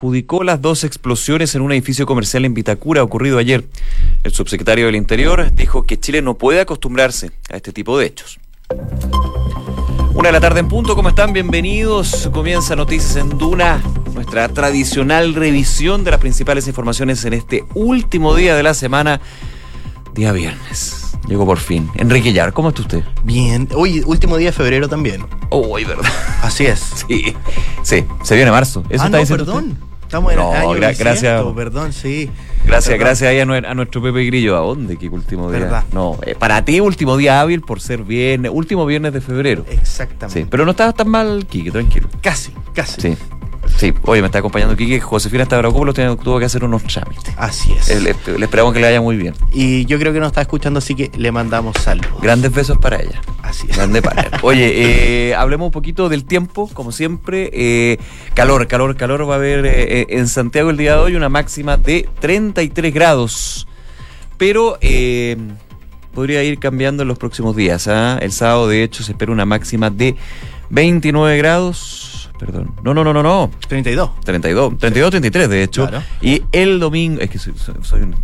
adjudicó 0.00 0.44
las 0.44 0.62
dos 0.62 0.84
explosiones 0.84 1.56
en 1.56 1.62
un 1.62 1.72
edificio 1.72 2.06
comercial 2.06 2.44
en 2.44 2.54
Vitacura 2.54 3.02
ocurrido 3.02 3.36
ayer. 3.36 3.64
El 4.22 4.32
subsecretario 4.32 4.86
del 4.86 4.94
Interior 4.94 5.52
dijo 5.52 5.82
que 5.82 5.98
Chile 5.98 6.22
no 6.22 6.34
puede 6.34 6.60
acostumbrarse 6.60 7.32
a 7.50 7.56
este 7.56 7.72
tipo 7.72 7.98
de 7.98 8.06
hechos. 8.06 8.38
Una 10.14 10.28
de 10.28 10.32
la 10.32 10.40
tarde 10.40 10.60
en 10.60 10.68
punto, 10.68 10.94
¿cómo 10.94 11.08
están? 11.08 11.32
Bienvenidos. 11.32 12.30
Comienza 12.32 12.76
Noticias 12.76 13.16
en 13.16 13.36
Duna, 13.38 13.82
nuestra 14.14 14.48
tradicional 14.50 15.34
revisión 15.34 16.04
de 16.04 16.12
las 16.12 16.20
principales 16.20 16.68
informaciones 16.68 17.24
en 17.24 17.32
este 17.32 17.64
último 17.74 18.36
día 18.36 18.54
de 18.54 18.62
la 18.62 18.74
semana, 18.74 19.20
día 20.14 20.30
viernes. 20.30 21.06
Llegó 21.26 21.44
por 21.44 21.58
fin. 21.58 21.90
Enrique 21.96 22.32
Yar, 22.32 22.52
¿cómo 22.52 22.68
está 22.68 22.82
usted? 22.82 23.02
Bien. 23.24 23.68
Hoy, 23.74 24.04
último 24.06 24.36
día 24.36 24.50
de 24.50 24.52
febrero 24.52 24.88
también. 24.88 25.26
Uy, 25.50 25.82
verdad. 25.82 26.08
Así 26.40 26.66
es. 26.66 27.04
Sí, 27.08 27.34
sí, 27.82 28.04
se 28.22 28.34
viene 28.36 28.50
marzo. 28.50 28.84
¿Eso 28.90 29.02
ah, 29.02 29.06
está 29.06 29.18
no, 29.18 29.26
perdón. 29.26 29.64
Usted? 29.64 29.87
Estamos 30.08 30.32
en 30.32 30.38
no, 30.38 30.50
el 30.52 30.56
año 30.56 30.72
gra 30.72 30.92
gracias. 30.94 31.44
perdón, 31.54 31.92
sí. 31.92 32.30
Gracias, 32.64 32.94
perdón. 32.94 33.00
gracias 33.00 33.30
ahí 33.30 33.40
a, 33.40 33.42
a, 33.42 33.74
nuestro 33.74 34.00
Pepe 34.00 34.24
Grillo. 34.24 34.56
¿A 34.56 34.60
dónde? 34.60 34.96
¿Qué 34.96 35.06
último 35.10 35.50
día? 35.50 35.60
¿Verdad? 35.60 35.84
No, 35.92 36.18
eh, 36.22 36.34
para 36.34 36.64
ti 36.64 36.80
último 36.80 37.18
día 37.18 37.42
hábil 37.42 37.60
por 37.60 37.82
ser 37.82 38.04
viernes, 38.04 38.50
último 38.54 38.86
viernes 38.86 39.12
de 39.12 39.20
febrero. 39.20 39.66
Exactamente. 39.68 40.40
Sí, 40.40 40.46
pero 40.50 40.64
no 40.64 40.70
estabas 40.70 40.94
tan 40.94 41.10
mal, 41.10 41.44
Kike, 41.46 41.70
tranquilo. 41.70 42.08
Casi, 42.22 42.54
casi. 42.72 43.02
Sí. 43.02 43.16
Sí, 43.78 43.94
oye, 44.06 44.20
me 44.20 44.26
está 44.26 44.40
acompañando 44.40 44.74
Kike. 44.74 44.98
Josefina 45.00 45.44
Stavrakopoulos 45.44 45.94
tuvo 45.94 46.40
que 46.40 46.46
hacer 46.46 46.64
unos 46.64 46.82
trámites. 46.82 47.32
Así 47.36 47.72
es. 47.74 47.88
Le, 48.02 48.12
le, 48.36 48.44
esperamos 48.44 48.74
que 48.74 48.80
le 48.80 48.86
vaya 48.88 49.00
muy 49.00 49.16
bien. 49.16 49.34
Y 49.52 49.84
yo 49.84 50.00
creo 50.00 50.12
que 50.12 50.18
nos 50.18 50.26
está 50.26 50.40
escuchando, 50.40 50.78
así 50.78 50.96
que 50.96 51.12
le 51.16 51.30
mandamos 51.30 51.76
saludos. 51.80 52.20
Grandes 52.20 52.52
besos 52.52 52.76
para 52.78 53.00
ella. 53.00 53.20
Así 53.40 53.68
es. 53.70 53.76
Grande 53.76 54.02
para 54.02 54.22
ella. 54.22 54.40
Oye, 54.42 54.72
eh, 55.28 55.34
hablemos 55.36 55.66
un 55.66 55.70
poquito 55.70 56.08
del 56.08 56.24
tiempo, 56.24 56.68
como 56.74 56.90
siempre. 56.90 57.50
Eh, 57.52 57.98
calor, 58.34 58.66
calor, 58.66 58.96
calor. 58.96 59.30
Va 59.30 59.34
a 59.34 59.36
haber 59.36 59.64
eh, 59.64 60.06
en 60.10 60.26
Santiago 60.26 60.70
el 60.70 60.76
día 60.76 60.94
de 60.94 60.98
hoy 60.98 61.14
una 61.14 61.28
máxima 61.28 61.76
de 61.76 62.08
33 62.18 62.92
grados. 62.92 63.68
Pero 64.38 64.76
eh, 64.80 65.36
podría 66.14 66.42
ir 66.42 66.58
cambiando 66.58 67.02
en 67.02 67.08
los 67.08 67.18
próximos 67.18 67.54
días. 67.54 67.86
¿eh? 67.86 68.16
El 68.22 68.32
sábado, 68.32 68.66
de 68.66 68.82
hecho, 68.82 69.04
se 69.04 69.12
espera 69.12 69.30
una 69.30 69.44
máxima 69.44 69.88
de 69.88 70.16
29 70.70 71.38
grados 71.38 72.07
perdón. 72.38 72.74
No, 72.82 72.94
no, 72.94 73.04
no, 73.04 73.12
no, 73.12 73.22
no. 73.22 73.50
32. 73.68 74.20
32, 74.20 74.78
32, 74.78 75.10
33 75.10 75.48
de 75.48 75.62
hecho. 75.62 75.88
Claro. 75.88 76.04
Y 76.20 76.42
el 76.52 76.80
domingo, 76.80 77.20
es 77.20 77.30
que 77.30 77.38
soy, 77.38 77.52
un, 78.02 78.14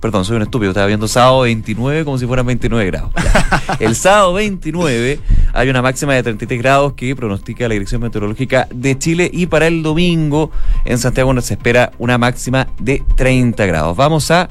perdón, 0.00 0.24
soy 0.24 0.36
un 0.36 0.42
estúpido, 0.42 0.70
estaba 0.70 0.86
viendo 0.86 1.08
sábado 1.08 1.42
29 1.42 2.04
como 2.04 2.18
si 2.18 2.26
fueran 2.26 2.46
29 2.46 2.86
grados. 2.86 3.10
el 3.80 3.94
sábado 3.96 4.34
29 4.34 5.20
hay 5.52 5.68
una 5.68 5.82
máxima 5.82 6.14
de 6.14 6.22
33 6.22 6.60
grados 6.60 6.92
que 6.94 7.14
pronostica 7.14 7.68
la 7.68 7.74
Dirección 7.74 8.00
Meteorológica 8.00 8.68
de 8.72 8.98
Chile 8.98 9.30
y 9.32 9.46
para 9.46 9.66
el 9.66 9.82
domingo 9.82 10.50
en 10.84 10.98
Santiago 10.98 11.38
se 11.40 11.54
espera 11.54 11.92
una 11.98 12.18
máxima 12.18 12.68
de 12.78 13.02
30 13.16 13.66
grados. 13.66 13.96
Vamos 13.96 14.30
a 14.30 14.48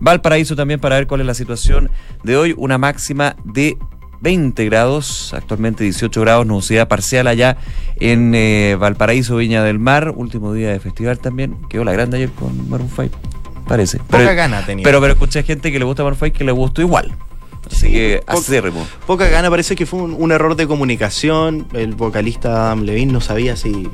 Valparaíso 0.00 0.56
también 0.56 0.80
para 0.80 0.96
ver 0.96 1.06
cuál 1.06 1.20
es 1.20 1.26
la 1.26 1.34
situación 1.34 1.90
de 2.22 2.36
hoy, 2.36 2.54
una 2.56 2.78
máxima 2.78 3.36
de 3.44 3.78
20 4.24 4.64
grados, 4.64 5.34
actualmente 5.34 5.84
18 5.84 6.20
grados, 6.22 6.46
nubosidad 6.46 6.88
parcial 6.88 7.26
allá 7.26 7.58
en 8.00 8.34
eh, 8.34 8.74
Valparaíso, 8.80 9.36
Viña 9.36 9.62
del 9.62 9.78
Mar, 9.78 10.14
último 10.16 10.54
día 10.54 10.70
de 10.70 10.80
festival 10.80 11.18
también, 11.18 11.56
quedó 11.68 11.84
la 11.84 11.92
grande 11.92 12.16
ayer 12.16 12.30
con 12.30 12.70
Maroon 12.70 12.88
5, 12.88 13.10
parece. 13.68 13.98
Poca 13.98 14.18
pero, 14.18 14.34
gana 14.34 14.64
tenía. 14.64 14.82
Pero, 14.82 15.02
pero 15.02 15.12
escuché 15.12 15.42
gente 15.42 15.70
que 15.70 15.78
le 15.78 15.84
gusta 15.84 16.02
Maroon 16.02 16.18
5 16.18 16.38
que 16.38 16.44
le 16.44 16.52
gustó 16.52 16.80
igual. 16.80 17.14
Así 17.70 17.90
que 17.90 18.22
acérrimo. 18.26 18.86
Poca 19.06 19.28
gana, 19.28 19.50
parece 19.50 19.76
que 19.76 19.86
fue 19.86 20.00
un, 20.00 20.14
un, 20.18 20.32
error 20.32 20.56
de 20.56 20.66
comunicación. 20.66 21.66
El 21.72 21.94
vocalista 21.94 22.66
Adam 22.66 22.82
Levine 22.82 23.12
no 23.12 23.20
sabía 23.20 23.56
si 23.56 23.88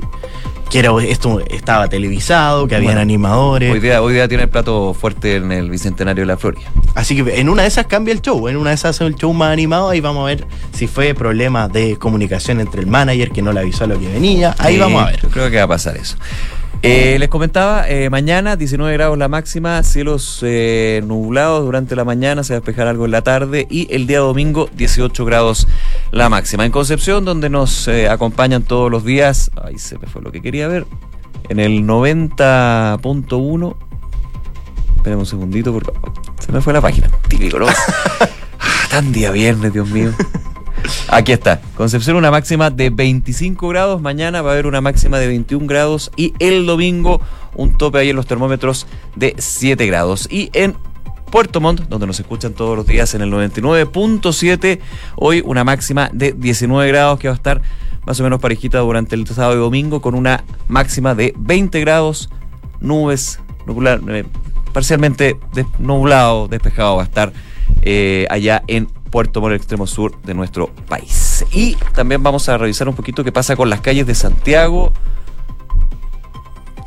que 0.71 0.79
era, 0.79 0.91
esto 1.03 1.41
estaba 1.49 1.89
televisado, 1.89 2.65
que 2.65 2.75
habían 2.75 2.91
Bueno, 2.91 3.01
animadores. 3.01 3.73
Hoy 3.73 3.81
día, 3.81 4.01
hoy 4.01 4.13
día 4.13 4.29
tiene 4.29 4.43
el 4.43 4.49
plato 4.49 4.93
fuerte 4.93 5.35
en 5.35 5.51
el 5.51 5.69
Bicentenario 5.69 6.21
de 6.21 6.27
la 6.27 6.37
Florida. 6.37 6.71
Así 6.95 7.21
que 7.21 7.41
en 7.41 7.49
una 7.49 7.63
de 7.63 7.67
esas 7.67 7.87
cambia 7.87 8.13
el 8.13 8.21
show, 8.21 8.47
en 8.47 8.55
una 8.55 8.69
de 8.69 8.75
esas 8.75 8.95
hace 8.95 9.05
el 9.05 9.15
show 9.15 9.33
más 9.33 9.51
animado, 9.51 9.89
ahí 9.89 9.99
vamos 9.99 10.23
a 10.23 10.27
ver 10.27 10.47
si 10.73 10.87
fue 10.87 11.13
problema 11.13 11.67
de 11.67 11.97
comunicación 11.97 12.61
entre 12.61 12.79
el 12.79 12.87
manager 12.87 13.31
que 13.31 13.41
no 13.41 13.51
le 13.51 13.59
avisó 13.59 13.83
a 13.83 13.87
lo 13.87 13.99
que 13.99 14.07
venía. 14.07 14.55
Ahí 14.59 14.75
Sí, 14.75 14.79
vamos 14.79 15.03
a 15.03 15.07
ver. 15.07 15.21
Yo 15.21 15.29
creo 15.29 15.51
que 15.51 15.57
va 15.57 15.63
a 15.63 15.67
pasar 15.67 15.97
eso. 15.97 16.15
Eh, 16.83 17.17
les 17.19 17.29
comentaba, 17.29 17.87
eh, 17.87 18.09
mañana 18.09 18.55
19 18.55 18.91
grados 18.93 19.15
la 19.15 19.27
máxima, 19.27 19.83
cielos 19.83 20.39
eh, 20.41 21.03
nublados 21.05 21.63
durante 21.63 21.95
la 21.95 22.03
mañana, 22.03 22.43
se 22.43 22.53
va 22.53 22.57
a 22.57 22.59
despejar 22.61 22.87
algo 22.87 23.05
en 23.05 23.11
la 23.11 23.21
tarde 23.21 23.67
y 23.69 23.87
el 23.93 24.07
día 24.07 24.17
domingo 24.17 24.67
18 24.73 25.23
grados 25.23 25.67
la 26.09 26.27
máxima. 26.29 26.65
En 26.65 26.71
Concepción, 26.71 27.23
donde 27.23 27.51
nos 27.51 27.87
eh, 27.87 28.09
acompañan 28.09 28.63
todos 28.63 28.89
los 28.89 29.05
días, 29.05 29.51
ahí 29.63 29.77
se 29.77 29.99
me 29.99 30.07
fue 30.07 30.23
lo 30.23 30.31
que 30.31 30.41
quería 30.41 30.67
ver, 30.67 30.87
en 31.49 31.59
el 31.59 31.83
90.1, 31.83 33.75
esperen 34.97 35.19
un 35.19 35.25
segundito 35.27 35.71
porque 35.73 35.91
se 36.39 36.51
me 36.51 36.61
fue 36.61 36.73
la 36.73 36.81
página, 36.81 37.11
típico, 37.27 37.59
¿no? 37.59 37.67
Ah, 38.63 38.87
Tan 38.91 39.11
día 39.11 39.31
viernes, 39.31 39.73
Dios 39.73 39.89
mío. 39.89 40.11
Aquí 41.11 41.33
está. 41.33 41.59
Concepción 41.75 42.15
una 42.15 42.31
máxima 42.31 42.69
de 42.69 42.89
25 42.89 43.67
grados. 43.67 44.01
Mañana 44.01 44.41
va 44.41 44.51
a 44.51 44.53
haber 44.53 44.65
una 44.65 44.79
máxima 44.79 45.19
de 45.19 45.27
21 45.27 45.67
grados. 45.67 46.09
Y 46.15 46.33
el 46.39 46.65
domingo 46.65 47.19
un 47.53 47.77
tope 47.77 47.99
ahí 47.99 48.11
en 48.11 48.15
los 48.15 48.27
termómetros 48.27 48.87
de 49.17 49.35
7 49.37 49.85
grados. 49.87 50.29
Y 50.31 50.49
en 50.53 50.77
Puerto 51.29 51.59
Montt, 51.59 51.81
donde 51.89 52.07
nos 52.07 52.17
escuchan 52.17 52.53
todos 52.53 52.77
los 52.77 52.87
días 52.87 53.13
en 53.13 53.23
el 53.23 53.29
99.7, 53.29 54.79
hoy 55.17 55.43
una 55.45 55.65
máxima 55.65 56.09
de 56.13 56.31
19 56.31 56.87
grados 56.87 57.19
que 57.19 57.27
va 57.27 57.33
a 57.33 57.35
estar 57.35 57.61
más 58.05 58.17
o 58.21 58.23
menos 58.23 58.39
parejita 58.39 58.79
durante 58.79 59.15
el 59.15 59.27
sábado 59.27 59.55
y 59.55 59.59
domingo 59.59 60.01
con 60.01 60.15
una 60.15 60.45
máxima 60.69 61.13
de 61.13 61.33
20 61.37 61.77
grados, 61.81 62.29
nubes, 62.79 63.41
nublar, 63.65 63.99
eh, 64.07 64.23
parcialmente 64.71 65.37
des, 65.53 65.65
nublado, 65.77 66.47
despejado 66.47 66.95
va 66.95 67.03
a 67.03 67.05
estar 67.05 67.33
eh, 67.81 68.27
allá 68.29 68.63
en 68.67 68.87
Puerto 69.11 69.41
Montt, 69.41 69.51
el 69.51 69.57
extremo 69.57 69.85
sur 69.85 70.19
de 70.23 70.33
nuestro 70.33 70.67
país. 70.87 71.45
Y 71.51 71.75
también 71.93 72.23
vamos 72.23 72.49
a 72.49 72.57
revisar 72.57 72.89
un 72.89 72.95
poquito 72.95 73.23
qué 73.23 73.31
pasa 73.31 73.55
con 73.55 73.69
las 73.69 73.81
calles 73.81 74.07
de 74.07 74.15
Santiago. 74.15 74.93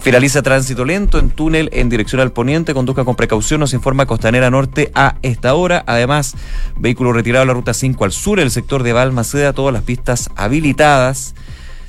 Finaliza 0.04 0.42
tránsito 0.42 0.84
lento 0.84 1.18
en 1.18 1.30
túnel 1.30 1.70
en 1.72 1.88
dirección 1.88 2.20
al 2.20 2.30
poniente. 2.30 2.74
Conduzca 2.74 3.04
con 3.04 3.16
precaución, 3.16 3.60
nos 3.60 3.72
informa 3.72 4.04
Costanera 4.04 4.50
Norte 4.50 4.90
a 4.94 5.16
esta 5.22 5.54
hora. 5.54 5.82
Además, 5.86 6.34
vehículo 6.76 7.14
retirado 7.14 7.42
de 7.42 7.46
la 7.46 7.54
ruta 7.54 7.72
5 7.72 8.04
al 8.04 8.12
sur, 8.12 8.38
el 8.38 8.50
sector 8.50 8.82
de 8.82 8.92
Balmaceda, 8.92 9.54
todas 9.54 9.72
las 9.72 9.82
pistas 9.82 10.28
habilitadas. 10.36 11.34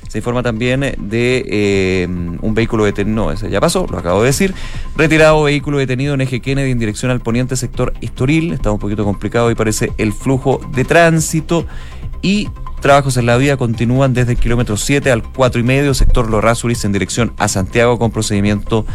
Se 0.08 0.18
informa 0.18 0.42
también 0.42 0.80
de 0.80 1.44
eh, 1.46 2.06
un 2.08 2.54
vehículo 2.54 2.84
detenido, 2.84 3.16
no, 3.16 3.32
ese 3.32 3.50
ya 3.50 3.60
pasó, 3.60 3.86
lo 3.90 3.98
acabo 3.98 4.20
de 4.20 4.26
decir. 4.26 4.54
Retirado 4.96 5.42
vehículo 5.42 5.78
detenido 5.78 6.14
en 6.14 6.20
eje 6.20 6.40
Kennedy 6.40 6.70
en 6.70 6.78
dirección 6.78 7.10
al 7.10 7.20
poniente 7.20 7.56
sector 7.56 7.92
Estoril. 8.00 8.52
Está 8.52 8.70
un 8.70 8.78
poquito 8.78 9.04
complicado 9.04 9.50
y 9.50 9.54
parece 9.54 9.92
el 9.98 10.12
flujo 10.12 10.60
de 10.72 10.84
tránsito. 10.84 11.66
Y 12.22 12.48
trabajos 12.86 13.16
en 13.16 13.26
la 13.26 13.36
vía 13.36 13.56
continúan 13.56 14.14
desde 14.14 14.34
el 14.34 14.38
kilómetro 14.38 14.76
7 14.76 15.10
al 15.10 15.24
4 15.24 15.60
y 15.60 15.64
medio, 15.64 15.92
sector 15.92 16.30
Lorrasuris 16.30 16.84
en 16.84 16.92
dirección 16.92 17.32
a 17.36 17.48
Santiago 17.48 17.98
con 17.98 18.12
procedimiento 18.12 18.86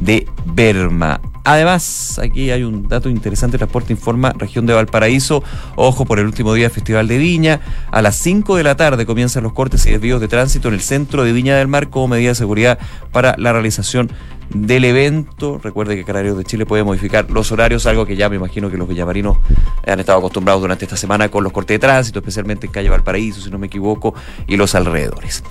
de 0.00 0.28
Berma. 0.46 1.20
Además, 1.42 2.20
aquí 2.22 2.52
hay 2.52 2.62
un 2.62 2.86
dato 2.86 3.08
interesante, 3.08 3.58
Transporte 3.58 3.92
informa, 3.92 4.32
región 4.38 4.66
de 4.66 4.74
Valparaíso, 4.74 5.42
ojo 5.74 6.04
por 6.04 6.20
el 6.20 6.26
último 6.26 6.54
día 6.54 6.70
Festival 6.70 7.08
de 7.08 7.18
Viña, 7.18 7.60
a 7.90 8.02
las 8.02 8.14
5 8.18 8.54
de 8.54 8.62
la 8.62 8.76
tarde 8.76 9.04
comienzan 9.04 9.42
los 9.42 9.52
cortes 9.52 9.84
y 9.86 9.90
desvíos 9.90 10.20
de 10.20 10.28
tránsito 10.28 10.68
en 10.68 10.74
el 10.74 10.80
centro 10.80 11.24
de 11.24 11.32
Viña 11.32 11.56
del 11.56 11.66
Mar 11.66 11.90
como 11.90 12.06
medida 12.06 12.28
de 12.28 12.36
seguridad 12.36 12.78
para 13.10 13.34
la 13.36 13.52
realización 13.52 14.12
del 14.50 14.84
evento. 14.84 15.60
Recuerde 15.62 15.96
que 15.96 16.04
Canarios 16.04 16.36
de 16.36 16.44
Chile 16.44 16.66
puede 16.66 16.84
modificar 16.84 17.30
los 17.30 17.50
horarios, 17.52 17.86
algo 17.86 18.06
que 18.06 18.16
ya 18.16 18.28
me 18.28 18.36
imagino 18.36 18.70
que 18.70 18.76
los 18.76 18.88
villamarinos 18.88 19.38
han 19.86 20.00
estado 20.00 20.18
acostumbrados 20.18 20.60
durante 20.62 20.84
esta 20.84 20.96
semana 20.96 21.28
con 21.28 21.44
los 21.44 21.52
cortes 21.52 21.76
de 21.76 21.78
tránsito, 21.78 22.18
especialmente 22.18 22.66
en 22.66 22.72
calle 22.72 22.88
Valparaíso, 22.88 23.40
si 23.40 23.50
no 23.50 23.58
me 23.58 23.68
equivoco, 23.68 24.14
y 24.46 24.56
los 24.56 24.74
alrededores. 24.74 25.42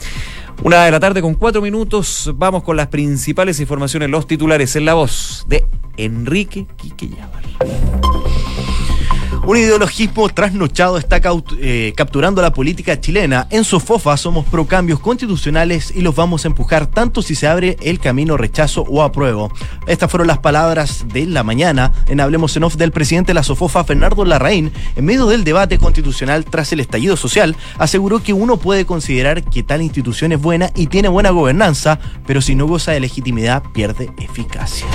Una 0.61 0.83
de 0.83 0.91
la 0.91 0.99
tarde 0.99 1.21
con 1.21 1.35
cuatro 1.35 1.61
minutos, 1.61 2.33
vamos 2.35 2.63
con 2.63 2.75
las 2.75 2.87
principales 2.87 3.59
informaciones, 3.61 4.09
los 4.09 4.27
titulares 4.27 4.75
en 4.75 4.85
la 4.85 4.93
voz 4.93 5.45
de 5.47 5.65
Enrique 5.95 6.67
Quique 6.75 7.07
Un 9.49 9.57
ideologismo 9.57 10.29
trasnochado 10.29 10.99
está 10.99 11.19
eh, 11.59 11.93
capturando 11.97 12.39
la 12.39 12.53
política 12.53 13.01
chilena. 13.01 13.47
En 13.49 13.63
Sofofa 13.63 14.15
somos 14.15 14.45
pro 14.45 14.67
cambios 14.67 14.99
constitucionales 14.99 15.91
y 15.95 16.01
los 16.01 16.13
vamos 16.13 16.45
a 16.45 16.49
empujar 16.49 16.85
tanto 16.85 17.23
si 17.23 17.33
se 17.33 17.47
abre 17.47 17.75
el 17.81 17.99
camino 17.99 18.37
rechazo 18.37 18.83
o 18.83 19.01
apruebo. 19.01 19.51
Estas 19.87 20.11
fueron 20.11 20.27
las 20.27 20.37
palabras 20.37 21.05
de 21.11 21.25
la 21.25 21.41
mañana 21.41 21.91
en 22.05 22.19
Hablemos 22.19 22.55
en 22.57 22.65
Off 22.65 22.75
del 22.75 22.91
presidente 22.91 23.29
de 23.29 23.33
la 23.33 23.41
Sofofa, 23.41 23.83
Fernando 23.83 24.23
Larraín, 24.23 24.71
en 24.95 25.05
medio 25.05 25.25
del 25.25 25.43
debate 25.43 25.79
constitucional 25.79 26.45
tras 26.45 26.71
el 26.71 26.79
estallido 26.79 27.17
social, 27.17 27.55
aseguró 27.79 28.21
que 28.21 28.33
uno 28.33 28.57
puede 28.57 28.85
considerar 28.85 29.43
que 29.43 29.63
tal 29.63 29.81
institución 29.81 30.31
es 30.31 30.39
buena 30.39 30.69
y 30.75 30.85
tiene 30.85 31.07
buena 31.07 31.31
gobernanza, 31.31 31.99
pero 32.27 32.39
si 32.39 32.53
no 32.53 32.67
goza 32.67 32.91
de 32.91 32.99
legitimidad 32.99 33.63
pierde 33.73 34.11
eficacia. 34.19 34.85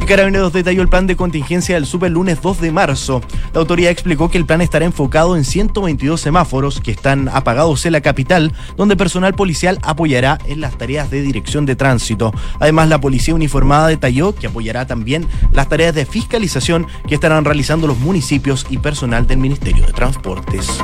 Y 0.00 0.06
Carabineros 0.06 0.52
detalló 0.52 0.82
el 0.82 0.88
plan 0.88 1.06
de 1.06 1.14
contingencia 1.14 1.74
del 1.74 1.86
super 1.86 2.10
lunes 2.10 2.40
2 2.40 2.60
de 2.60 2.72
marzo. 2.72 3.20
La 3.52 3.60
autoridad 3.60 3.90
explicó 3.90 4.30
que 4.30 4.38
el 4.38 4.46
plan 4.46 4.60
estará 4.60 4.84
enfocado 4.84 5.36
en 5.36 5.44
122 5.44 6.20
semáforos 6.20 6.80
que 6.80 6.90
están 6.90 7.28
apagados 7.28 7.84
en 7.86 7.92
la 7.92 8.00
capital, 8.00 8.52
donde 8.76 8.96
personal 8.96 9.34
policial 9.34 9.78
apoyará 9.82 10.38
en 10.46 10.60
las 10.60 10.76
tareas 10.78 11.10
de 11.10 11.22
dirección 11.22 11.66
de 11.66 11.76
tránsito. 11.76 12.32
Además, 12.58 12.88
la 12.88 13.00
policía 13.00 13.34
uniformada 13.34 13.88
detalló 13.88 14.34
que 14.34 14.46
apoyará 14.46 14.86
también 14.86 15.26
las 15.52 15.68
tareas 15.68 15.94
de 15.94 16.06
fiscalización 16.06 16.86
que 17.06 17.14
estarán 17.14 17.44
realizando 17.44 17.86
los 17.86 17.98
municipios 17.98 18.66
y 18.70 18.78
personal 18.78 19.26
del 19.26 19.38
Ministerio 19.38 19.86
de 19.86 19.92
Transportes. 19.92 20.80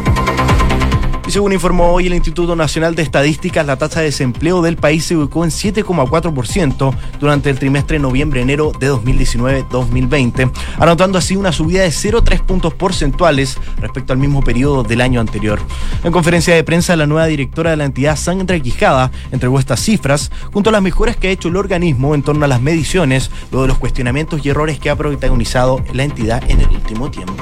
Y 1.27 1.33
según 1.33 1.53
informó 1.53 1.91
hoy 1.91 2.07
el 2.07 2.15
Instituto 2.15 2.55
Nacional 2.55 2.95
de 2.95 3.03
Estadísticas, 3.03 3.67
la 3.67 3.77
tasa 3.77 3.99
de 3.99 4.07
desempleo 4.07 4.63
del 4.63 4.77
país 4.77 5.05
se 5.05 5.17
ubicó 5.17 5.43
en 5.43 5.51
7,4% 5.51 6.95
durante 7.19 7.51
el 7.51 7.59
trimestre 7.59 7.99
noviembre-enero 7.99 8.71
de 8.79 8.93
2019-2020, 8.93 10.53
anotando 10.79 11.19
así 11.19 11.35
una 11.35 11.51
subida 11.51 11.83
de 11.83 11.89
0,3 11.89 12.43
puntos 12.43 12.75
porcentuales 12.75 13.59
respecto 13.81 14.13
al 14.13 14.21
mismo 14.21 14.41
periodo 14.41 14.85
del 14.85 15.01
año 15.01 15.21
anterior. 15.21 15.59
En 16.05 16.13
conferencia 16.13 16.55
de 16.55 16.63
prensa, 16.63 16.95
la 16.95 17.09
nueva 17.09 17.27
directora 17.27 17.71
de 17.71 17.77
la 17.77 17.87
entidad, 17.87 18.17
Sandra 18.17 18.61
Quijada, 18.61 19.11
entregó 19.33 19.59
estas 19.59 19.81
cifras 19.81 20.31
junto 20.53 20.71
a 20.71 20.73
las 20.73 20.83
mejoras 20.83 21.17
que 21.17 21.27
ha 21.27 21.33
hecho 21.33 21.49
el 21.49 21.57
organismo 21.57 22.15
en 22.15 22.23
torno 22.23 22.45
a 22.45 22.49
las 22.49 22.61
mediciones, 22.61 23.33
luego 23.51 23.63
de 23.63 23.69
los 23.69 23.79
cuestionamientos 23.79 24.47
y 24.47 24.51
errores 24.51 24.79
que 24.79 24.91
ha 24.91 24.97
protagonizado 24.97 25.83
la 25.93 26.05
entidad 26.05 26.49
en 26.49 26.61
el 26.61 26.69
último 26.69 27.11
tiempo. 27.11 27.35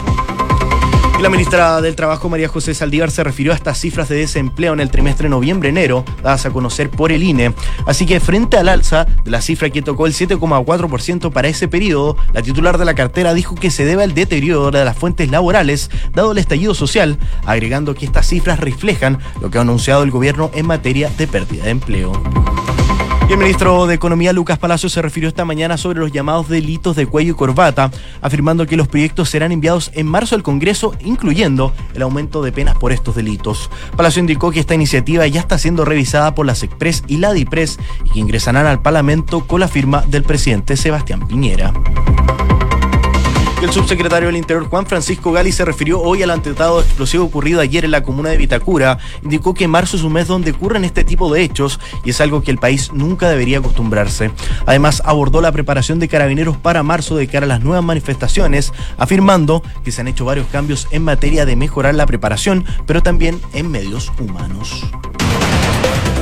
La 1.25 1.31
ministra 1.31 1.81
del 1.81 1.97
Trabajo, 1.97 2.29
María 2.29 2.49
José 2.49 2.75
Saldívar, 2.75 3.11
se 3.11 3.25
refirió 3.25 3.53
a 3.53 3.55
estas 3.55 3.79
cifras 3.79 4.11
de 4.11 4.17
desempleo 4.17 4.75
en 4.75 4.81
el 4.81 4.91
trimestre 4.91 5.31
noviembre-enero, 5.31 6.05
dadas 6.23 6.44
a 6.44 6.50
conocer 6.50 6.91
por 6.91 7.12
el 7.12 7.23
INE. 7.23 7.55
Así 7.87 8.05
que 8.05 8.21
frente 8.21 8.59
al 8.59 8.69
alza 8.69 9.06
de 9.25 9.31
la 9.31 9.41
cifra 9.41 9.71
que 9.71 9.81
tocó 9.81 10.06
el 10.06 10.12
7,4% 10.12 11.32
para 11.32 11.49
ese 11.49 11.67
periodo, 11.67 12.19
la 12.35 12.43
titular 12.43 12.76
de 12.76 12.85
la 12.85 12.94
cartera 12.94 13.32
dijo 13.32 13.55
que 13.55 13.71
se 13.71 13.87
debe 13.87 14.03
al 14.03 14.12
deterioro 14.12 14.71
de 14.71 14.85
las 14.85 14.99
fuentes 14.99 15.31
laborales, 15.31 15.91
dado 16.12 16.32
el 16.32 16.38
estallido 16.38 16.75
social, 16.75 17.19
agregando 17.47 17.94
que 17.94 18.05
estas 18.05 18.26
cifras 18.26 18.61
reflejan 18.61 19.19
lo 19.41 19.50
que 19.50 19.56
ha 19.56 19.62
anunciado 19.62 20.03
el 20.03 20.11
gobierno 20.11 20.50
en 20.53 20.67
materia 20.67 21.09
de 21.09 21.26
pérdida 21.26 21.65
de 21.65 21.71
empleo. 21.71 22.12
El 23.29 23.38
ministro 23.38 23.87
de 23.87 23.94
Economía, 23.94 24.32
Lucas 24.32 24.59
Palacio, 24.59 24.88
se 24.88 25.03
refirió 25.03 25.29
esta 25.29 25.44
mañana 25.44 25.76
sobre 25.76 25.99
los 25.99 26.12
llamados 26.12 26.49
delitos 26.49 26.94
de 26.94 27.06
cuello 27.06 27.32
y 27.32 27.37
corbata, 27.37 27.91
afirmando 28.21 28.67
que 28.67 28.76
los 28.76 28.87
proyectos 28.87 29.29
serán 29.29 29.50
enviados 29.50 29.91
en 29.94 30.06
marzo 30.06 30.35
al 30.35 30.43
Congreso, 30.43 30.94
incluyendo 31.00 31.73
el 31.94 32.03
aumento 32.03 32.43
de 32.43 32.53
penas 32.53 32.76
por 32.76 32.93
estos 32.93 33.17
delitos. 33.17 33.71
Palacio 33.97 34.21
indicó 34.21 34.53
que 34.53 34.61
esta 34.61 34.75
iniciativa 34.75 35.26
ya 35.26 35.41
está 35.41 35.59
siendo 35.59 35.85
revisada 35.85 36.35
por 36.35 36.47
la 36.47 36.55
SECPRES 36.55 37.05
y 37.09 37.17
la 37.17 37.32
DIPRES 37.32 37.79
y 38.05 38.11
que 38.11 38.21
ingresarán 38.21 38.67
al 38.67 38.82
Parlamento 38.82 39.47
con 39.47 39.59
la 39.59 39.69
firma 39.69 40.03
del 40.03 40.23
presidente 40.23 40.76
Sebastián 40.76 41.26
Piñera. 41.26 41.73
El 43.64 43.72
subsecretario 43.72 44.28
del 44.28 44.37
Interior 44.37 44.69
Juan 44.69 44.84
Francisco 44.84 45.32
Gali 45.32 45.50
se 45.50 45.64
refirió 45.64 45.99
hoy 45.99 46.22
al 46.22 46.31
atentado 46.31 46.81
explosivo 46.81 47.25
ocurrido 47.25 47.62
ayer 47.62 47.87
en 47.87 47.93
la 47.93 48.02
comuna 48.02 48.28
de 48.28 48.37
Vitacura. 48.37 48.99
Indicó 49.22 49.55
que 49.55 49.66
marzo 49.69 49.96
es 49.96 50.02
un 50.02 50.12
mes 50.12 50.28
donde 50.28 50.50
ocurren 50.50 50.84
este 50.84 51.02
tipo 51.02 51.32
de 51.32 51.40
hechos 51.40 51.81
y 52.05 52.11
es 52.11 52.20
algo 52.20 52.43
que 52.43 52.50
el 52.50 52.58
país 52.58 52.93
nunca 52.93 53.26
debería 53.26 53.61
acostumbrarse. 53.61 54.31
Además, 54.66 55.00
abordó 55.06 55.40
la 55.40 55.50
preparación 55.50 55.99
de 55.99 56.08
carabineros 56.08 56.58
para 56.58 56.82
marzo 56.82 57.16
de 57.16 57.26
cara 57.26 57.46
a 57.46 57.49
las 57.49 57.62
nuevas 57.62 57.82
manifestaciones, 57.82 58.70
afirmando 58.99 59.62
que 59.82 59.93
se 59.93 60.02
han 60.02 60.08
hecho 60.08 60.26
varios 60.26 60.46
cambios 60.49 60.87
en 60.90 61.02
materia 61.02 61.46
de 61.46 61.56
mejorar 61.56 61.94
la 61.94 62.05
preparación, 62.05 62.66
pero 62.84 63.02
también 63.02 63.40
en 63.55 63.70
medios 63.70 64.12
humanos. 64.20 64.84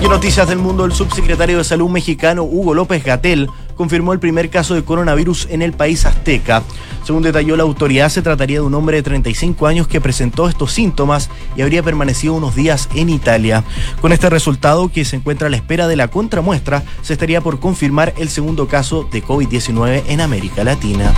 Y 0.01 0.09
noticias 0.09 0.49
del 0.49 0.59
mundo, 0.59 0.85
el 0.85 0.93
subsecretario 0.93 1.59
de 1.59 1.65
Salud 1.65 1.89
mexicano 1.89 2.43
Hugo 2.43 2.75
López 2.75 3.05
Gatel 3.05 3.49
confirmó 3.83 4.13
el 4.13 4.21
primer 4.21 4.49
caso 4.49 4.77
de 4.77 4.85
coronavirus 4.85 5.49
en 5.51 5.61
el 5.61 5.73
país 5.73 6.07
azteca. 6.07 6.63
Según 7.03 7.25
detalló 7.25 7.57
la 7.57 7.65
autoridad, 7.65 8.11
se 8.11 8.23
trataría 8.23 8.61
de 8.61 8.65
un 8.65 8.75
hombre 8.75 8.99
de 8.99 9.03
35 9.03 9.67
años 9.67 9.89
que 9.89 10.01
presentó 10.01 10.49
estos 10.49 10.71
síntomas 10.71 11.31
y 11.57 11.63
habría 11.63 11.83
permanecido 11.83 12.35
unos 12.35 12.55
días 12.55 12.89
en 12.95 13.09
Italia. 13.09 13.65
Con 14.01 14.13
este 14.13 14.31
resultado, 14.31 14.89
que 14.89 15.05
se 15.05 15.17
encuentra 15.17 15.49
a 15.49 15.51
la 15.51 15.57
espera 15.57 15.89
de 15.89 15.97
la 15.97 16.07
contramuestra, 16.07 16.85
se 17.03 17.15
estaría 17.15 17.41
por 17.41 17.59
confirmar 17.59 18.15
el 18.19 18.29
segundo 18.29 18.69
caso 18.69 19.09
de 19.11 19.21
COVID-19 19.25 20.05
en 20.07 20.21
América 20.21 20.63
Latina. 20.63 21.13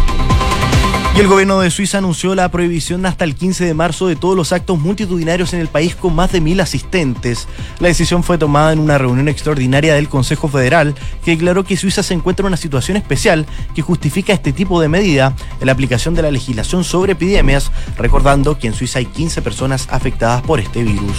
Y 1.16 1.20
el 1.20 1.28
gobierno 1.28 1.60
de 1.60 1.70
Suiza 1.70 1.98
anunció 1.98 2.34
la 2.34 2.50
prohibición 2.50 3.06
hasta 3.06 3.24
el 3.24 3.36
15 3.36 3.64
de 3.64 3.72
marzo 3.72 4.08
de 4.08 4.16
todos 4.16 4.34
los 4.36 4.52
actos 4.52 4.80
multitudinarios 4.80 5.54
en 5.54 5.60
el 5.60 5.68
país 5.68 5.94
con 5.94 6.12
más 6.12 6.32
de 6.32 6.40
mil 6.40 6.60
asistentes. 6.60 7.46
La 7.78 7.86
decisión 7.86 8.24
fue 8.24 8.36
tomada 8.36 8.72
en 8.72 8.80
una 8.80 8.98
reunión 8.98 9.28
extraordinaria 9.28 9.94
del 9.94 10.08
Consejo 10.08 10.48
Federal 10.48 10.96
que 11.24 11.30
declaró 11.30 11.62
que 11.62 11.76
Suiza 11.76 12.02
se 12.02 12.14
encuentra 12.14 12.42
en 12.42 12.48
una 12.48 12.56
situación 12.56 12.96
especial 12.96 13.46
que 13.76 13.82
justifica 13.82 14.32
este 14.32 14.52
tipo 14.52 14.80
de 14.80 14.88
medida 14.88 15.36
en 15.60 15.66
la 15.66 15.72
aplicación 15.72 16.14
de 16.16 16.22
la 16.22 16.32
legislación 16.32 16.82
sobre 16.82 17.12
epidemias, 17.12 17.70
recordando 17.96 18.58
que 18.58 18.66
en 18.66 18.74
Suiza 18.74 18.98
hay 18.98 19.06
15 19.06 19.40
personas 19.40 19.86
afectadas 19.92 20.42
por 20.42 20.58
este 20.58 20.82
virus. 20.82 21.16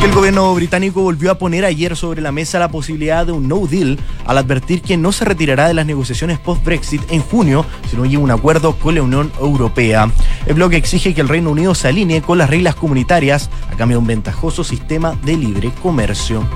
El 0.00 0.12
gobierno 0.12 0.54
británico 0.54 1.02
volvió 1.02 1.32
a 1.32 1.38
poner 1.38 1.64
ayer 1.64 1.96
sobre 1.96 2.20
la 2.20 2.30
mesa 2.30 2.60
la 2.60 2.70
posibilidad 2.70 3.26
de 3.26 3.32
un 3.32 3.48
no 3.48 3.66
deal 3.66 3.98
al 4.26 4.38
advertir 4.38 4.80
que 4.80 4.96
no 4.96 5.10
se 5.10 5.24
retirará 5.24 5.66
de 5.66 5.74
las 5.74 5.86
negociaciones 5.86 6.38
post-Brexit 6.38 7.02
en 7.10 7.20
junio 7.20 7.66
si 7.90 7.96
no 7.96 8.04
hay 8.04 8.16
un 8.16 8.30
acuerdo 8.30 8.76
con 8.76 8.94
la 8.94 9.02
Unión 9.02 9.32
Europea. 9.40 10.08
El 10.46 10.54
bloque 10.54 10.76
exige 10.76 11.14
que 11.14 11.20
el 11.20 11.28
Reino 11.28 11.50
Unido 11.50 11.74
se 11.74 11.88
alinee 11.88 12.22
con 12.22 12.38
las 12.38 12.48
reglas 12.48 12.76
comunitarias 12.76 13.50
a 13.72 13.76
cambio 13.76 13.96
de 13.96 14.02
un 14.02 14.06
ventajoso 14.06 14.62
sistema 14.62 15.16
de 15.24 15.36
libre 15.36 15.72
comercio. 15.82 16.46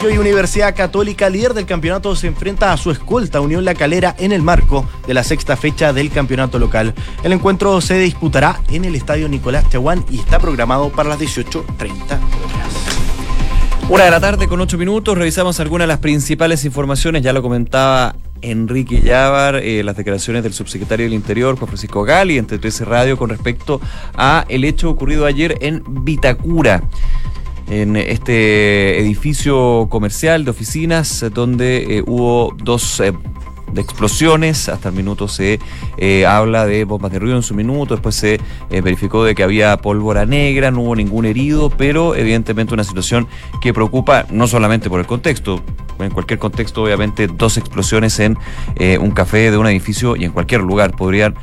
Y 0.00 0.06
hoy 0.06 0.18
Universidad 0.18 0.76
Católica, 0.76 1.30
líder 1.30 1.54
del 1.54 1.64
campeonato, 1.64 2.14
se 2.14 2.26
enfrenta 2.26 2.72
a 2.72 2.76
su 2.76 2.90
escolta 2.90 3.40
Unión 3.40 3.64
La 3.64 3.74
Calera 3.74 4.14
en 4.18 4.32
el 4.32 4.42
marco 4.42 4.86
de 5.06 5.14
la 5.14 5.24
sexta 5.24 5.56
fecha 5.56 5.92
del 5.92 6.10
campeonato 6.10 6.58
local. 6.58 6.94
El 7.22 7.32
encuentro 7.32 7.80
se 7.80 7.98
disputará 7.98 8.60
en 8.70 8.84
el 8.84 8.94
estadio 8.94 9.28
Nicolás 9.28 9.68
Chaguán 9.70 10.04
y 10.10 10.18
está 10.18 10.38
programado 10.38 10.90
para 10.90 11.08
las 11.08 11.18
18.30 11.18 11.62
horas. 12.04 12.20
Una 13.88 14.04
de 14.04 14.10
la 14.10 14.20
tarde 14.20 14.48
con 14.48 14.60
ocho 14.60 14.76
minutos, 14.76 15.16
revisamos 15.16 15.60
algunas 15.60 15.84
de 15.84 15.88
las 15.88 15.98
principales 15.98 16.64
informaciones, 16.64 17.22
ya 17.22 17.32
lo 17.32 17.40
comentaba 17.40 18.16
Enrique 18.42 19.00
Llávar, 19.00 19.56
eh, 19.56 19.82
las 19.82 19.96
declaraciones 19.96 20.42
del 20.42 20.52
subsecretario 20.52 21.06
del 21.06 21.14
Interior, 21.14 21.56
Juan 21.56 21.68
Francisco 21.68 22.02
Gali, 22.02 22.36
entre 22.36 22.58
13 22.58 22.84
Radio, 22.84 23.16
con 23.16 23.30
respecto 23.30 23.80
a 24.14 24.44
el 24.48 24.64
hecho 24.64 24.90
ocurrido 24.90 25.24
ayer 25.24 25.56
en 25.60 25.82
Vitacura 26.04 26.82
en 27.68 27.96
este 27.96 29.00
edificio 29.00 29.88
comercial 29.90 30.44
de 30.44 30.50
oficinas 30.50 31.24
donde 31.32 31.98
eh, 31.98 32.04
hubo 32.06 32.54
dos 32.62 33.00
eh, 33.00 33.12
de 33.72 33.80
explosiones. 33.80 34.68
Hasta 34.68 34.90
el 34.90 34.94
minuto 34.94 35.26
se 35.26 35.58
eh, 35.98 36.26
habla 36.26 36.64
de 36.66 36.84
bombas 36.84 37.10
de 37.10 37.18
ruido 37.18 37.36
en 37.36 37.42
su 37.42 37.54
minuto. 37.54 37.94
Después 37.94 38.14
se 38.14 38.40
verificó 38.70 39.24
de 39.24 39.34
que 39.34 39.42
había 39.42 39.76
pólvora 39.78 40.26
negra, 40.26 40.70
no 40.70 40.82
hubo 40.82 40.96
ningún 40.96 41.26
herido, 41.26 41.70
pero 41.70 42.14
evidentemente 42.14 42.72
una 42.72 42.84
situación 42.84 43.26
que 43.60 43.74
preocupa 43.74 44.26
no 44.30 44.46
solamente 44.46 44.88
por 44.88 45.00
el 45.00 45.06
contexto. 45.06 45.62
En 45.98 46.10
cualquier 46.10 46.38
contexto, 46.38 46.82
obviamente, 46.82 47.26
dos 47.26 47.56
explosiones 47.56 48.20
en 48.20 48.36
un 49.00 49.10
café 49.12 49.50
de 49.50 49.56
un 49.56 49.66
edificio 49.66 50.14
y 50.14 50.26
en 50.26 50.32
cualquier 50.32 50.60
lugar 50.60 50.94
podrían 50.94 51.34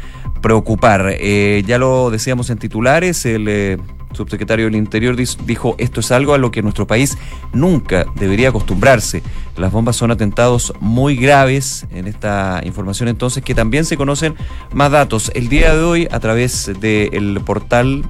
preocupar. 0.42 1.18
ya 1.20 1.78
lo 1.80 2.12
decíamos 2.12 2.52
en 2.52 2.60
titulares, 2.60 3.26
el 3.26 3.80
subsecretario 4.14 4.66
del 4.66 4.76
Interior 4.76 5.16
dijo, 5.16 5.76
esto 5.78 6.00
es 6.00 6.12
algo 6.12 6.34
a 6.34 6.38
lo 6.38 6.52
que 6.52 6.62
nuestro 6.62 6.88
país 6.88 7.18
nunca 7.54 8.06
debería 8.16 8.50
acostumbrarse. 8.50 9.24
Las 9.58 9.72
bombas 9.72 9.96
son 9.96 10.12
atentados 10.12 10.74
muy 10.80 11.16
graves 11.16 11.86
en 11.92 12.08
esta 12.08 12.62
información 12.64 13.10
entonces 13.10 13.44
que 13.44 13.56
también 13.56 13.86
se 13.86 13.98
conocen 13.98 14.36
más 14.74 14.92
datos. 14.92 15.32
El 15.36 15.50
día 15.50 15.76
de 15.76 15.84
hoy 15.84 16.08
a 16.12 16.20
través 16.20 16.72
del 16.80 17.42
portal... 17.46 18.04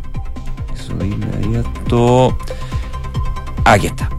Aquí 3.65 3.87
está. 3.87 4.09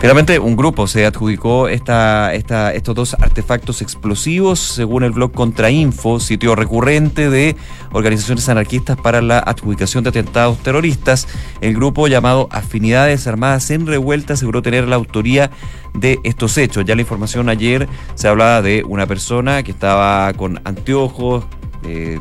Finalmente, 0.00 0.38
un 0.38 0.54
grupo 0.54 0.86
se 0.86 1.04
adjudicó 1.06 1.66
esta, 1.66 2.32
esta, 2.32 2.72
estos 2.72 2.94
dos 2.94 3.14
artefactos 3.14 3.82
explosivos, 3.82 4.60
según 4.60 5.02
el 5.02 5.10
blog 5.10 5.32
Contrainfo, 5.32 6.20
sitio 6.20 6.54
recurrente 6.54 7.28
de 7.28 7.56
organizaciones 7.92 8.48
anarquistas 8.48 8.96
para 8.96 9.20
la 9.20 9.40
adjudicación 9.40 10.04
de 10.04 10.10
atentados 10.10 10.58
terroristas. 10.58 11.26
El 11.60 11.74
grupo 11.74 12.06
llamado 12.06 12.48
Afinidades 12.52 13.26
Armadas 13.26 13.72
en 13.72 13.88
Revuelta 13.88 14.34
aseguró 14.34 14.62
tener 14.62 14.86
la 14.86 14.94
autoría 14.94 15.50
de 15.94 16.20
estos 16.22 16.56
hechos. 16.58 16.84
Ya 16.84 16.94
la 16.94 17.00
información 17.00 17.48
ayer 17.48 17.88
se 18.14 18.28
hablaba 18.28 18.62
de 18.62 18.84
una 18.86 19.06
persona 19.06 19.64
que 19.64 19.72
estaba 19.72 20.32
con 20.34 20.60
anteojos, 20.62 21.44
eh, 21.82 22.20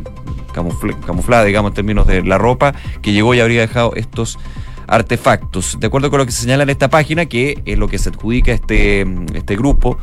camuflada, 1.06 1.44
digamos, 1.44 1.70
en 1.70 1.76
términos 1.76 2.08
de 2.08 2.24
la 2.24 2.40
ropa, 2.40 2.74
que 3.04 3.12
llegó 3.12 3.36
y 3.36 3.40
habría 3.40 3.62
dejado 3.62 3.94
estos 3.96 4.40
artefactos. 4.88 5.78
De 5.80 5.88
acuerdo 5.88 6.10
con 6.10 6.20
lo 6.20 6.26
que 6.26 6.32
se 6.32 6.42
señala 6.42 6.64
en 6.64 6.70
esta 6.70 6.90
página, 6.90 7.26
que 7.26 7.62
es 7.66 7.78
lo 7.78 7.88
que 7.88 7.98
se 7.98 8.10
adjudica 8.10 8.52
este, 8.52 9.06
este 9.34 9.56
grupo, 9.56 9.98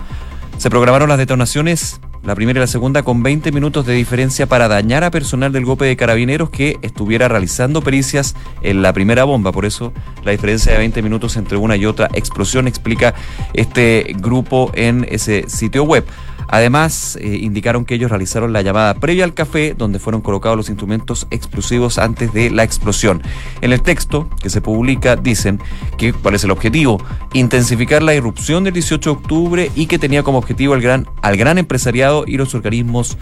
se 0.58 0.70
programaron 0.70 1.08
las 1.08 1.18
detonaciones 1.18 2.00
la 2.24 2.34
primera 2.34 2.58
y 2.58 2.60
la 2.60 2.66
segunda, 2.66 3.02
con 3.02 3.22
20 3.22 3.52
minutos 3.52 3.84
de 3.84 3.92
diferencia 3.92 4.46
para 4.46 4.66
dañar 4.66 5.04
a 5.04 5.10
personal 5.10 5.52
del 5.52 5.66
golpe 5.66 5.84
de 5.84 5.94
carabineros 5.94 6.48
que 6.48 6.78
estuviera 6.80 7.28
realizando 7.28 7.82
pericias 7.82 8.34
en 8.62 8.80
la 8.80 8.94
primera 8.94 9.24
bomba. 9.24 9.52
Por 9.52 9.66
eso 9.66 9.92
la 10.24 10.32
diferencia 10.32 10.72
de 10.72 10.78
20 10.78 11.02
minutos 11.02 11.36
entre 11.36 11.58
una 11.58 11.76
y 11.76 11.84
otra 11.84 12.08
explosión 12.14 12.66
explica 12.66 13.14
este 13.52 14.14
grupo 14.18 14.70
en 14.74 15.06
ese 15.10 15.44
sitio 15.48 15.84
web. 15.84 16.04
Además, 16.48 17.16
eh, 17.20 17.38
indicaron 17.40 17.84
que 17.84 17.94
ellos 17.94 18.10
realizaron 18.10 18.52
la 18.52 18.62
llamada 18.62 18.94
previa 18.94 19.24
al 19.24 19.34
café, 19.34 19.74
donde 19.76 19.98
fueron 19.98 20.20
colocados 20.20 20.56
los 20.56 20.68
instrumentos 20.68 21.26
explosivos 21.30 21.98
antes 21.98 22.32
de 22.32 22.50
la 22.50 22.64
explosión. 22.64 23.22
En 23.60 23.72
el 23.72 23.82
texto 23.82 24.28
que 24.42 24.50
se 24.50 24.60
publica 24.60 25.16
dicen 25.16 25.60
que 25.98 26.12
cuál 26.12 26.34
es 26.34 26.44
el 26.44 26.50
objetivo, 26.50 27.02
intensificar 27.32 28.02
la 28.02 28.14
irrupción 28.14 28.64
del 28.64 28.74
18 28.74 29.10
de 29.10 29.16
octubre 29.16 29.70
y 29.74 29.86
que 29.86 29.98
tenía 29.98 30.22
como 30.22 30.38
objetivo 30.38 30.74
al 30.74 30.80
gran, 30.80 31.06
al 31.22 31.36
gran 31.36 31.58
empresariado 31.58 32.24
y 32.26 32.36
los 32.36 32.54
organismos 32.54 33.16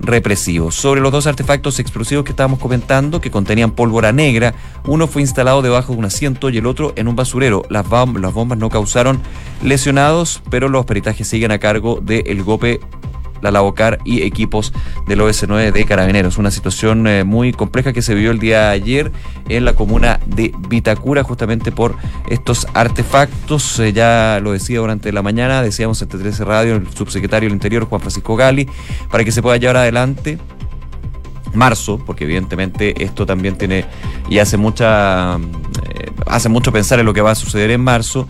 represivos. 0.00 0.74
Sobre 0.74 1.00
los 1.00 1.12
dos 1.12 1.26
artefactos 1.26 1.78
explosivos 1.78 2.24
que 2.24 2.30
estábamos 2.30 2.58
comentando, 2.58 3.20
que 3.20 3.30
contenían 3.30 3.72
pólvora 3.72 4.12
negra, 4.12 4.54
uno 4.86 5.06
fue 5.06 5.22
instalado 5.22 5.62
debajo 5.62 5.92
de 5.92 5.98
un 5.98 6.04
asiento 6.04 6.50
y 6.50 6.58
el 6.58 6.66
otro 6.66 6.92
en 6.96 7.08
un 7.08 7.16
basurero. 7.16 7.64
Las, 7.68 7.88
bombas 7.88 8.58
no 8.58 8.68
causaron 8.68 9.20
lesionados, 9.62 10.42
pero 10.50 10.68
los 10.68 10.84
peritajes 10.86 11.28
siguen 11.28 11.52
a 11.52 11.58
cargo 11.58 12.00
del 12.02 12.42
GOPE 12.42 12.80
la 13.42 13.50
Lavocar 13.50 13.98
y 14.04 14.22
equipos 14.22 14.72
del 15.06 15.20
OS9 15.20 15.72
de 15.72 15.84
Carabineros. 15.84 16.38
Una 16.38 16.50
situación 16.50 17.06
eh, 17.06 17.24
muy 17.24 17.52
compleja 17.52 17.92
que 17.92 18.00
se 18.00 18.14
vivió 18.14 18.30
el 18.30 18.38
día 18.38 18.68
de 18.68 18.68
ayer 18.68 19.12
en 19.48 19.64
la 19.64 19.74
comuna 19.74 20.20
de 20.26 20.54
Vitacura, 20.68 21.22
justamente 21.22 21.72
por 21.72 21.96
estos 22.28 22.66
artefactos. 22.72 23.78
Eh, 23.80 23.92
ya 23.92 24.40
lo 24.42 24.52
decía 24.52 24.80
durante 24.80 25.12
la 25.12 25.22
mañana, 25.22 25.62
decíamos 25.62 26.00
en 26.00 26.08
13 26.08 26.44
Radio, 26.44 26.76
el 26.76 26.88
subsecretario 26.94 27.48
del 27.48 27.54
Interior, 27.54 27.84
Juan 27.84 28.00
Francisco 28.00 28.36
Gali, 28.36 28.68
para 29.10 29.24
que 29.24 29.32
se 29.32 29.42
pueda 29.42 29.56
llevar 29.56 29.78
adelante 29.78 30.38
marzo, 31.54 31.98
porque 32.04 32.24
evidentemente 32.24 33.02
esto 33.04 33.26
también 33.26 33.56
tiene 33.56 33.84
y 34.28 34.38
hace 34.38 34.56
mucha 34.56 35.36
eh, 35.36 36.10
hace 36.26 36.48
mucho 36.48 36.72
pensar 36.72 36.98
en 36.98 37.06
lo 37.06 37.12
que 37.12 37.20
va 37.20 37.32
a 37.32 37.34
suceder 37.34 37.70
en 37.70 37.82
marzo 37.82 38.28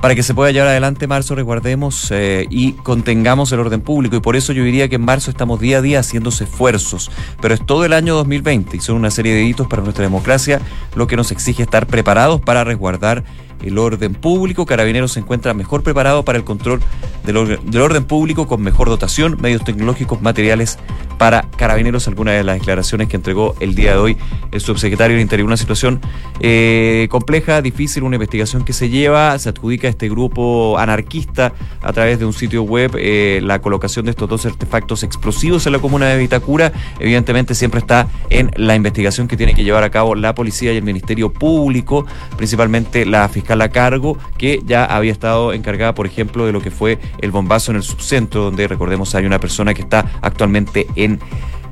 para 0.00 0.14
que 0.14 0.22
se 0.22 0.34
pueda 0.34 0.50
llevar 0.50 0.68
adelante 0.68 1.06
marzo, 1.06 1.34
recordemos, 1.34 2.10
eh, 2.10 2.46
y 2.50 2.72
contengamos 2.72 3.52
el 3.52 3.60
orden 3.60 3.80
público. 3.80 4.16
Y 4.16 4.20
por 4.20 4.36
eso 4.36 4.52
yo 4.52 4.62
diría 4.64 4.88
que 4.88 4.96
en 4.96 5.04
marzo 5.04 5.30
estamos 5.30 5.60
día 5.60 5.78
a 5.78 5.82
día 5.82 6.00
haciéndose 6.00 6.44
esfuerzos. 6.44 7.10
Pero 7.40 7.54
es 7.54 7.64
todo 7.64 7.84
el 7.84 7.92
año 7.92 8.14
2020 8.14 8.76
y 8.76 8.80
son 8.80 8.96
una 8.96 9.10
serie 9.10 9.34
de 9.34 9.44
hitos 9.44 9.66
para 9.66 9.82
nuestra 9.82 10.04
democracia, 10.04 10.60
lo 10.94 11.06
que 11.06 11.16
nos 11.16 11.32
exige 11.32 11.62
estar 11.62 11.86
preparados 11.86 12.40
para 12.40 12.64
resguardar 12.64 13.24
el 13.66 13.78
orden 13.78 14.14
público. 14.14 14.66
Carabineros 14.66 15.12
se 15.12 15.20
encuentra 15.20 15.54
mejor 15.54 15.82
preparado 15.82 16.24
para 16.24 16.38
el 16.38 16.44
control 16.44 16.80
del, 17.24 17.36
orden, 17.36 18.04
público 18.04 18.46
con 18.46 18.62
mejor 18.62 18.88
dotación, 18.88 19.36
medios 19.40 19.64
tecnológicos, 19.64 20.22
materiales 20.22 20.78
para 21.18 21.42
Carabineros. 21.56 22.06
Algunas 22.06 22.34
de 22.34 22.44
las 22.44 22.58
declaraciones 22.58 23.08
que 23.08 23.16
entregó 23.16 23.56
el 23.58 23.74
día 23.74 23.92
de 23.92 23.98
hoy 23.98 24.16
el 24.52 24.60
subsecretario 24.60 25.16
del 25.16 25.22
Interior. 25.22 25.46
Una 25.46 25.56
situación 25.56 26.00
eh, 26.40 27.08
compleja, 27.10 27.62
difícil, 27.62 28.04
una 28.04 28.16
investigación 28.16 28.64
que 28.64 28.72
se 28.72 28.88
lleva, 28.88 29.36
se 29.38 29.48
adjudica 29.48 29.88
a 29.88 29.90
este 29.90 30.08
grupo 30.08 30.78
anarquista 30.78 31.52
a 31.82 31.92
través 31.92 32.18
de 32.18 32.24
un 32.24 32.32
sitio 32.32 32.62
web 32.62 32.92
eh, 32.96 33.40
la 33.42 33.60
colocación 33.60 34.04
de 34.04 34.12
estos 34.12 34.28
dos 34.28 34.46
artefactos 34.46 35.02
explosivos 35.02 35.66
en 35.66 35.72
la 35.72 35.78
comuna 35.80 36.06
de 36.06 36.18
Vitacura. 36.18 36.72
Evidentemente 37.00 37.54
siempre 37.54 37.80
está 37.80 38.08
en 38.30 38.52
la 38.56 38.76
investigación 38.76 39.26
que 39.26 39.36
tiene 39.36 39.54
que 39.54 39.64
llevar 39.64 39.82
a 39.82 39.90
cabo 39.90 40.14
la 40.14 40.34
policía 40.34 40.72
y 40.72 40.76
el 40.76 40.84
Ministerio 40.84 41.32
Público, 41.32 42.06
principalmente 42.36 43.04
la 43.04 43.28
Fiscalía 43.28 43.55
a 43.60 43.68
cargo, 43.68 44.16
que 44.38 44.60
ya 44.64 44.84
había 44.84 45.12
estado 45.12 45.52
encargada, 45.52 45.94
por 45.94 46.06
ejemplo, 46.06 46.46
de 46.46 46.52
lo 46.52 46.60
que 46.60 46.70
fue 46.70 46.98
el 47.20 47.30
bombazo 47.30 47.70
en 47.70 47.76
el 47.76 47.82
subcentro, 47.82 48.42
donde 48.42 48.68
recordemos 48.68 49.14
hay 49.14 49.26
una 49.26 49.38
persona 49.38 49.74
que 49.74 49.82
está 49.82 50.06
actualmente 50.22 50.86
en 50.94 51.20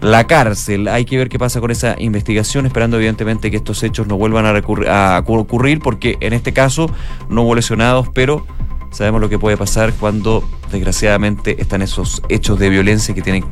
la 0.00 0.26
cárcel. 0.26 0.88
Hay 0.88 1.04
que 1.04 1.16
ver 1.16 1.28
qué 1.28 1.38
pasa 1.38 1.60
con 1.60 1.70
esa 1.70 1.96
investigación, 1.98 2.66
esperando 2.66 2.96
evidentemente 2.96 3.50
que 3.50 3.56
estos 3.56 3.82
hechos 3.82 4.06
no 4.06 4.16
vuelvan 4.16 4.46
a, 4.46 5.16
a 5.16 5.18
ocurrir, 5.26 5.80
porque 5.80 6.16
en 6.20 6.32
este 6.32 6.52
caso 6.52 6.90
no 7.28 7.42
hubo 7.42 7.54
lesionados, 7.54 8.08
pero 8.12 8.46
sabemos 8.90 9.20
lo 9.20 9.28
que 9.28 9.38
puede 9.38 9.56
pasar 9.56 9.92
cuando 9.94 10.48
desgraciadamente 10.70 11.60
están 11.60 11.82
esos 11.82 12.22
hechos 12.28 12.58
de 12.58 12.68
violencia 12.68 13.14
que 13.14 13.22
tienen 13.22 13.44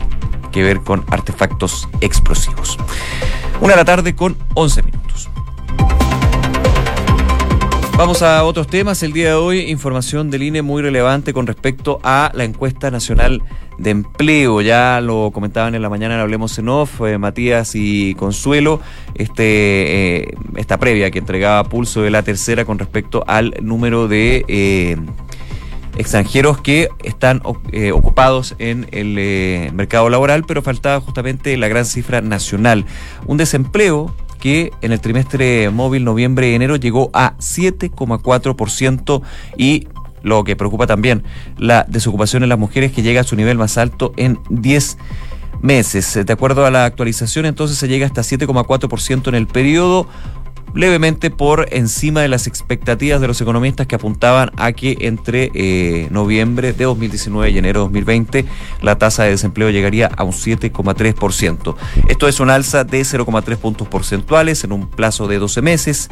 que 0.52 0.62
ver 0.62 0.80
con 0.80 1.04
artefactos 1.08 1.88
explosivos. 2.00 2.78
Una 3.60 3.72
de 3.72 3.76
la 3.78 3.84
tarde 3.84 4.14
con 4.14 4.36
11 4.54 4.82
minutos. 4.82 5.28
Vamos 7.96 8.22
a 8.22 8.42
otros 8.44 8.66
temas. 8.66 9.02
El 9.02 9.12
día 9.12 9.28
de 9.28 9.34
hoy, 9.34 9.70
información 9.70 10.30
del 10.30 10.42
INE 10.42 10.62
muy 10.62 10.82
relevante 10.82 11.32
con 11.34 11.46
respecto 11.46 12.00
a 12.02 12.32
la 12.34 12.44
encuesta 12.44 12.90
nacional 12.90 13.42
de 13.78 13.90
empleo. 13.90 14.62
Ya 14.62 15.00
lo 15.02 15.30
comentaban 15.30 15.74
en 15.74 15.82
la 15.82 15.90
mañana 15.90 16.14
en 16.14 16.20
Hablemos 16.20 16.58
en 16.58 16.70
Off, 16.70 17.02
eh, 17.02 17.18
Matías 17.18 17.72
y 17.74 18.14
Consuelo, 18.14 18.80
este, 19.14 20.22
eh, 20.22 20.34
esta 20.56 20.78
previa 20.78 21.10
que 21.10 21.18
entregaba 21.18 21.64
Pulso 21.64 22.00
de 22.02 22.10
la 22.10 22.22
tercera 22.22 22.64
con 22.64 22.78
respecto 22.78 23.24
al 23.26 23.54
número 23.60 24.08
de 24.08 24.44
eh, 24.48 24.96
extranjeros 25.96 26.60
que 26.60 26.88
están 27.04 27.42
ocupados 27.44 28.56
en 28.58 28.88
el 28.92 29.70
mercado 29.74 30.08
laboral, 30.08 30.44
pero 30.44 30.62
faltaba 30.62 31.00
justamente 31.00 31.56
la 31.58 31.68
gran 31.68 31.84
cifra 31.84 32.22
nacional. 32.22 32.86
Un 33.26 33.36
desempleo 33.36 34.14
que 34.42 34.72
en 34.82 34.90
el 34.90 35.00
trimestre 35.00 35.70
móvil 35.70 36.02
noviembre-enero 36.02 36.74
llegó 36.74 37.10
a 37.14 37.36
7,4% 37.36 39.22
y 39.56 39.86
lo 40.24 40.42
que 40.42 40.56
preocupa 40.56 40.88
también, 40.88 41.22
la 41.58 41.86
desocupación 41.88 42.42
en 42.42 42.48
las 42.48 42.58
mujeres 42.58 42.90
que 42.90 43.02
llega 43.02 43.20
a 43.20 43.24
su 43.24 43.36
nivel 43.36 43.56
más 43.56 43.78
alto 43.78 44.12
en 44.16 44.40
10 44.50 44.98
meses. 45.60 46.26
De 46.26 46.32
acuerdo 46.32 46.66
a 46.66 46.72
la 46.72 46.86
actualización, 46.86 47.46
entonces 47.46 47.78
se 47.78 47.86
llega 47.86 48.04
hasta 48.04 48.22
7,4% 48.22 49.28
en 49.28 49.36
el 49.36 49.46
periodo, 49.46 50.08
levemente 50.74 51.30
por 51.30 51.66
encima 51.70 52.20
de 52.20 52.28
las 52.28 52.46
expectativas 52.46 53.20
de 53.20 53.26
los 53.26 53.40
economistas 53.40 53.86
que 53.86 53.94
apuntaban 53.94 54.50
a 54.56 54.72
que 54.72 54.96
entre 55.00 55.50
eh, 55.54 56.08
noviembre 56.10 56.72
de 56.72 56.84
2019 56.84 57.50
y 57.50 57.58
enero 57.58 57.80
de 57.80 57.84
2020 57.84 58.44
la 58.80 58.98
tasa 58.98 59.24
de 59.24 59.30
desempleo 59.30 59.70
llegaría 59.70 60.06
a 60.06 60.24
un 60.24 60.32
7,3%. 60.32 61.76
Esto 62.08 62.28
es 62.28 62.40
un 62.40 62.50
alza 62.50 62.84
de 62.84 63.00
0,3 63.00 63.56
puntos 63.56 63.88
porcentuales 63.88 64.64
en 64.64 64.72
un 64.72 64.88
plazo 64.88 65.28
de 65.28 65.38
12 65.38 65.62
meses 65.62 66.08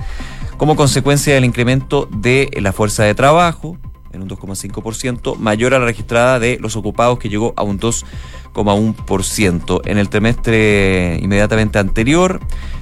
como 0.57 0.77
consecuencia 0.77 1.35
del 1.35 1.45
incremento 1.45 2.09
de 2.11 2.51
la 2.61 2.73
fuerza 2.73 3.05
de 3.05 3.15
trabajo 3.15 3.79
en 4.13 4.23
un 4.23 4.29
2,5%, 4.29 5.37
mayor 5.37 5.75
a 5.75 5.79
la 5.79 5.87
registrada 5.87 6.39
de 6.39 6.59
los 6.61 6.77
ocupados 6.77 7.19
que 7.19 7.29
llegó 7.29 7.55
a 7.57 7.63
un 7.63 7.79
2,1%. 7.79 9.81
En 9.85 9.99
el 9.99 10.09
trimestre 10.09 11.19
inmediatamente 11.23 11.79
anterior, 11.79 12.41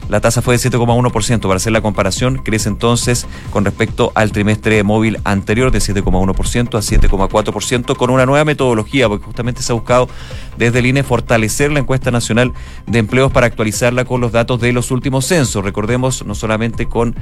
la 0.08 0.20
tasa 0.20 0.42
fue 0.42 0.56
de 0.56 0.70
7,1%. 0.70 1.40
Para 1.40 1.56
hacer 1.56 1.72
la 1.72 1.80
comparación, 1.80 2.38
crece 2.38 2.68
entonces 2.68 3.26
con 3.50 3.64
respecto 3.64 4.12
al 4.14 4.32
trimestre 4.32 4.82
móvil 4.82 5.18
anterior 5.24 5.70
de 5.70 5.78
7,1% 5.78 6.76
a 6.76 6.80
7,4% 6.80 7.96
con 7.96 8.10
una 8.10 8.26
nueva 8.26 8.44
metodología, 8.44 9.08
porque 9.08 9.24
justamente 9.24 9.62
se 9.62 9.72
ha 9.72 9.74
buscado 9.74 10.08
desde 10.56 10.80
el 10.80 10.86
INE 10.86 11.02
fortalecer 11.02 11.70
la 11.72 11.80
encuesta 11.80 12.10
nacional 12.10 12.52
de 12.86 12.98
empleos 12.98 13.32
para 13.32 13.46
actualizarla 13.46 14.04
con 14.04 14.20
los 14.20 14.32
datos 14.32 14.60
de 14.60 14.72
los 14.72 14.90
últimos 14.90 15.26
censos. 15.26 15.64
Recordemos, 15.64 16.24
no 16.24 16.34
solamente 16.34 16.86
con 16.86 17.14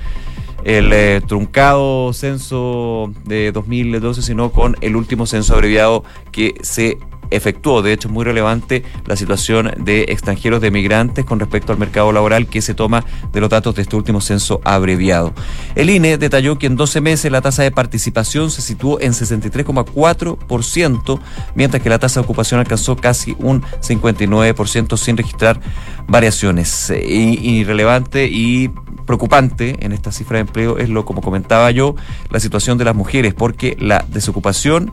el 0.64 0.93
eh, 0.93 1.21
truncado 1.26 2.12
censo 2.12 3.12
de 3.25 3.52
2012, 3.52 4.23
sino 4.23 4.50
con 4.50 4.76
el 4.81 4.97
último 4.97 5.26
censo 5.26 5.55
abreviado 5.55 6.02
que 6.33 6.55
se 6.62 6.99
efectuó. 7.30 7.83
De 7.83 7.92
hecho, 7.92 8.09
es 8.09 8.14
muy 8.14 8.25
relevante 8.25 8.85
la 9.06 9.16
situación 9.16 9.73
de 9.78 10.02
extranjeros, 10.09 10.61
de 10.61 10.71
migrantes 10.71 11.25
con 11.25 11.40
respecto 11.40 11.73
al 11.73 11.78
mercado 11.78 12.12
laboral 12.12 12.47
que 12.47 12.62
se 12.62 12.75
toma 12.75 13.04
de 13.33 13.40
los 13.40 13.50
datos 13.50 13.75
de 13.75 13.83
este 13.83 13.97
último 13.97 14.21
censo 14.21 14.61
abreviado. 14.64 15.35
El 15.75 15.90
INE 15.90 16.18
detalló 16.18 16.59
que 16.59 16.66
en 16.66 16.76
12 16.76 17.00
meses 17.00 17.33
la 17.33 17.40
tasa 17.40 17.62
de 17.62 17.71
participación 17.71 18.50
se 18.50 18.62
situó 18.62 19.00
en 19.00 19.12
63,4%, 19.12 21.21
mientras 21.54 21.83
que 21.83 21.88
la 21.88 21.99
tasa 21.99 22.21
de 22.21 22.25
ocupación 22.25 22.61
alcanzó 22.61 22.97
casi 22.97 23.35
un 23.38 23.62
59% 23.62 24.97
sin 24.97 25.16
registrar 25.16 25.61
variaciones. 26.06 26.90
Eh, 26.90 27.04
irrelevante 27.06 28.26
y 28.26 28.71
preocupante 29.06 29.76
en 29.80 29.92
esta 29.92 30.12
cifra 30.12 30.37
de 30.37 30.42
empleo 30.42 30.78
es 30.78 30.88
lo, 30.88 31.04
como 31.04 31.23
comentaba 31.23 31.71
yo, 31.71 31.95
la 32.30 32.40
situación 32.40 32.78
de 32.78 32.85
las 32.85 32.95
mujeres, 32.95 33.35
porque 33.35 33.76
la 33.80 34.04
desocupación 34.09 34.92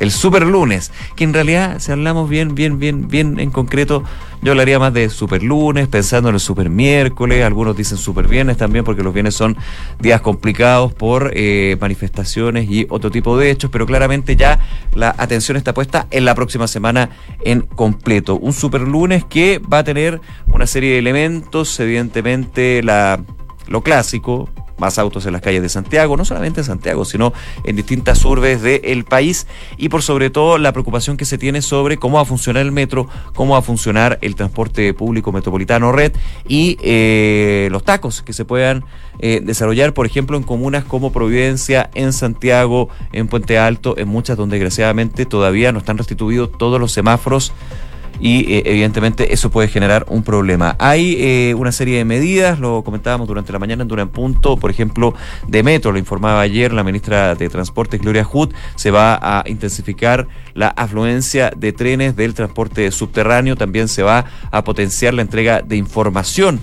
el 0.00 0.10
super 0.10 0.46
lunes, 0.46 0.92
que 1.16 1.24
en 1.24 1.34
realidad, 1.34 1.78
si 1.78 1.92
hablamos 1.92 2.28
bien, 2.28 2.54
bien, 2.54 2.78
bien, 2.78 3.08
bien 3.08 3.40
en 3.40 3.50
concreto, 3.50 4.04
yo 4.40 4.52
hablaría 4.52 4.78
más 4.78 4.94
de 4.94 5.08
super 5.08 5.42
lunes, 5.42 5.88
pensando 5.88 6.28
en 6.28 6.36
el 6.36 6.40
super 6.40 6.70
miércoles, 6.70 7.44
algunos 7.44 7.76
dicen 7.76 7.98
super 7.98 8.28
viernes 8.28 8.56
también, 8.56 8.84
porque 8.84 9.02
los 9.02 9.12
viernes 9.12 9.34
son 9.34 9.56
días 9.98 10.20
complicados 10.20 10.94
por 10.94 11.32
eh, 11.34 11.76
manifestaciones 11.80 12.70
y 12.70 12.86
otro 12.88 13.10
tipo 13.10 13.36
de 13.36 13.50
hechos, 13.50 13.70
pero 13.70 13.86
claramente 13.86 14.36
ya 14.36 14.60
la 14.94 15.14
atención 15.18 15.56
está 15.56 15.74
puesta 15.74 16.06
en 16.10 16.24
la 16.24 16.34
próxima 16.34 16.68
semana 16.68 17.10
en 17.40 17.62
completo. 17.62 18.36
Un 18.36 18.52
super 18.52 18.82
lunes 18.82 19.24
que 19.24 19.58
va 19.58 19.78
a 19.78 19.84
tener 19.84 20.20
una 20.46 20.66
serie 20.66 20.92
de 20.92 20.98
elementos, 20.98 21.78
evidentemente 21.80 22.82
la, 22.84 23.20
lo 23.66 23.82
clásico, 23.82 24.48
más 24.78 24.98
autos 24.98 25.26
en 25.26 25.32
las 25.32 25.42
calles 25.42 25.62
de 25.62 25.68
Santiago, 25.68 26.16
no 26.16 26.24
solamente 26.24 26.60
en 26.60 26.66
Santiago, 26.66 27.04
sino 27.04 27.32
en 27.64 27.76
distintas 27.76 28.24
urbes 28.24 28.62
del 28.62 29.04
país. 29.04 29.46
Y 29.76 29.88
por 29.88 30.02
sobre 30.02 30.30
todo 30.30 30.58
la 30.58 30.72
preocupación 30.72 31.16
que 31.16 31.24
se 31.24 31.38
tiene 31.38 31.62
sobre 31.62 31.96
cómo 31.96 32.16
va 32.16 32.22
a 32.22 32.26
funcionar 32.26 32.62
el 32.62 32.72
metro, 32.72 33.08
cómo 33.34 33.54
va 33.54 33.60
a 33.60 33.62
funcionar 33.62 34.18
el 34.22 34.34
transporte 34.34 34.94
público 34.94 35.32
metropolitano 35.32 35.92
red 35.92 36.12
y 36.46 36.76
eh, 36.82 37.68
los 37.70 37.84
tacos 37.84 38.22
que 38.22 38.32
se 38.32 38.44
puedan 38.44 38.84
eh, 39.20 39.40
desarrollar, 39.42 39.94
por 39.94 40.06
ejemplo, 40.06 40.36
en 40.36 40.42
comunas 40.42 40.84
como 40.84 41.12
Providencia, 41.12 41.90
en 41.94 42.12
Santiago, 42.12 42.88
en 43.12 43.28
Puente 43.28 43.58
Alto, 43.58 43.96
en 43.98 44.08
muchas 44.08 44.36
donde 44.36 44.56
desgraciadamente 44.56 45.26
todavía 45.26 45.72
no 45.72 45.80
están 45.80 45.98
restituidos 45.98 46.50
todos 46.56 46.80
los 46.80 46.92
semáforos 46.92 47.52
y 48.20 48.52
eh, 48.52 48.62
evidentemente 48.66 49.32
eso 49.32 49.50
puede 49.50 49.68
generar 49.68 50.06
un 50.08 50.22
problema. 50.22 50.76
Hay 50.78 51.16
eh, 51.18 51.54
una 51.54 51.72
serie 51.72 51.98
de 51.98 52.04
medidas, 52.04 52.58
lo 52.58 52.82
comentábamos 52.82 53.28
durante 53.28 53.52
la 53.52 53.58
mañana 53.58 53.82
en 53.82 53.88
Dura 53.88 54.06
Punto, 54.06 54.56
por 54.56 54.70
ejemplo, 54.70 55.14
de 55.46 55.62
Metro, 55.62 55.92
lo 55.92 55.98
informaba 55.98 56.40
ayer 56.40 56.72
la 56.72 56.84
ministra 56.84 57.34
de 57.34 57.48
Transportes, 57.48 58.00
Gloria 58.00 58.24
Hood, 58.24 58.52
se 58.76 58.90
va 58.90 59.18
a 59.20 59.44
intensificar 59.46 60.26
la 60.54 60.68
afluencia 60.68 61.52
de 61.56 61.72
trenes 61.72 62.16
del 62.16 62.34
transporte 62.34 62.90
subterráneo, 62.90 63.56
también 63.56 63.88
se 63.88 64.02
va 64.02 64.24
a 64.50 64.64
potenciar 64.64 65.14
la 65.14 65.22
entrega 65.22 65.62
de 65.62 65.76
información 65.76 66.60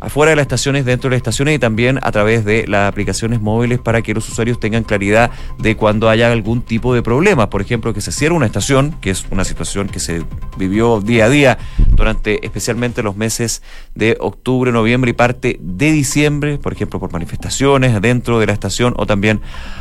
afuera 0.00 0.30
de 0.30 0.36
las 0.36 0.44
estaciones, 0.44 0.84
dentro 0.84 1.10
de 1.10 1.14
las 1.14 1.18
estaciones 1.18 1.56
y 1.56 1.58
también 1.58 1.98
a 2.02 2.12
través 2.12 2.44
de 2.44 2.66
las 2.66 2.88
aplicaciones 2.88 3.40
móviles 3.40 3.78
para 3.78 4.02
que 4.02 4.14
los 4.14 4.28
usuarios 4.28 4.60
tengan 4.60 4.84
claridad 4.84 5.30
de 5.58 5.76
cuando 5.76 6.08
haya 6.08 6.30
algún 6.30 6.62
tipo 6.62 6.94
de 6.94 7.02
problema. 7.02 7.50
Por 7.50 7.60
ejemplo, 7.60 7.92
que 7.94 8.00
se 8.00 8.12
cierre 8.12 8.34
una 8.34 8.46
estación, 8.46 8.94
que 9.00 9.10
es 9.10 9.26
una 9.30 9.44
situación 9.44 9.88
que 9.88 10.00
se 10.00 10.24
vivió 10.56 11.00
día 11.00 11.26
a 11.26 11.28
día 11.28 11.58
durante 11.88 12.44
especialmente 12.44 13.02
los 13.02 13.16
meses 13.16 13.62
de 13.94 14.16
octubre, 14.20 14.72
noviembre 14.72 15.10
y 15.10 15.14
parte 15.14 15.58
de 15.60 15.92
diciembre, 15.92 16.58
por 16.58 16.72
ejemplo, 16.72 17.00
por 17.00 17.12
manifestaciones 17.12 18.00
dentro 18.00 18.38
de 18.38 18.46
la 18.46 18.52
estación 18.52 18.94
o 18.96 19.06
también 19.06 19.40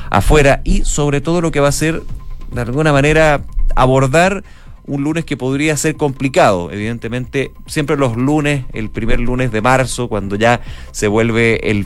afuera 0.09 0.61
y 0.63 0.85
sobre 0.85 1.21
todo 1.21 1.41
lo 1.41 1.51
que 1.51 1.59
va 1.59 1.67
a 1.67 1.71
ser 1.73 2.01
de 2.51 2.61
alguna 2.61 2.91
manera 2.91 3.41
abordar 3.75 4.43
un 4.87 5.03
lunes 5.03 5.25
que 5.25 5.37
podría 5.37 5.77
ser 5.77 5.95
complicado. 5.95 6.71
Evidentemente, 6.71 7.51
siempre 7.67 7.97
los 7.97 8.17
lunes, 8.17 8.65
el 8.73 8.89
primer 8.89 9.19
lunes 9.19 9.51
de 9.51 9.61
marzo, 9.61 10.07
cuando 10.07 10.35
ya 10.35 10.61
se 10.91 11.07
vuelve 11.07 11.69
el 11.69 11.85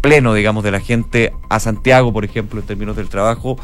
pleno, 0.00 0.34
digamos, 0.34 0.64
de 0.64 0.70
la 0.70 0.80
gente 0.80 1.32
a 1.48 1.60
Santiago, 1.60 2.12
por 2.12 2.24
ejemplo, 2.24 2.60
en 2.60 2.66
términos 2.66 2.96
del 2.96 3.08
trabajo, 3.08 3.58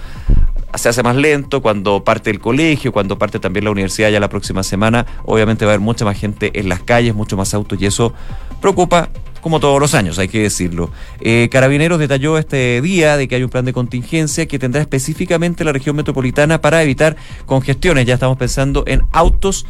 se 0.74 0.88
hace 0.90 1.02
más 1.02 1.16
lento, 1.16 1.62
cuando 1.62 2.04
parte 2.04 2.30
el 2.30 2.40
colegio, 2.40 2.92
cuando 2.92 3.18
parte 3.18 3.38
también 3.38 3.64
la 3.64 3.70
universidad 3.70 4.10
ya 4.10 4.20
la 4.20 4.28
próxima 4.28 4.62
semana, 4.62 5.06
obviamente 5.24 5.64
va 5.64 5.72
a 5.72 5.74
haber 5.74 5.84
mucha 5.84 6.04
más 6.04 6.18
gente 6.18 6.50
en 6.58 6.68
las 6.68 6.82
calles, 6.82 7.14
mucho 7.14 7.36
más 7.36 7.54
autos 7.54 7.80
y 7.80 7.86
eso 7.86 8.12
preocupa 8.60 9.08
como 9.46 9.60
todos 9.60 9.78
los 9.78 9.94
años, 9.94 10.18
hay 10.18 10.26
que 10.26 10.42
decirlo. 10.42 10.90
Eh, 11.20 11.48
Carabineros 11.52 12.00
detalló 12.00 12.36
este 12.36 12.80
día 12.82 13.16
de 13.16 13.28
que 13.28 13.36
hay 13.36 13.44
un 13.44 13.48
plan 13.48 13.64
de 13.64 13.72
contingencia 13.72 14.46
que 14.46 14.58
tendrá 14.58 14.80
específicamente 14.80 15.62
la 15.62 15.70
región 15.70 15.94
metropolitana 15.94 16.60
para 16.60 16.82
evitar 16.82 17.14
congestiones. 17.44 18.06
Ya 18.06 18.14
estamos 18.14 18.38
pensando 18.38 18.82
en 18.88 19.02
autos 19.12 19.64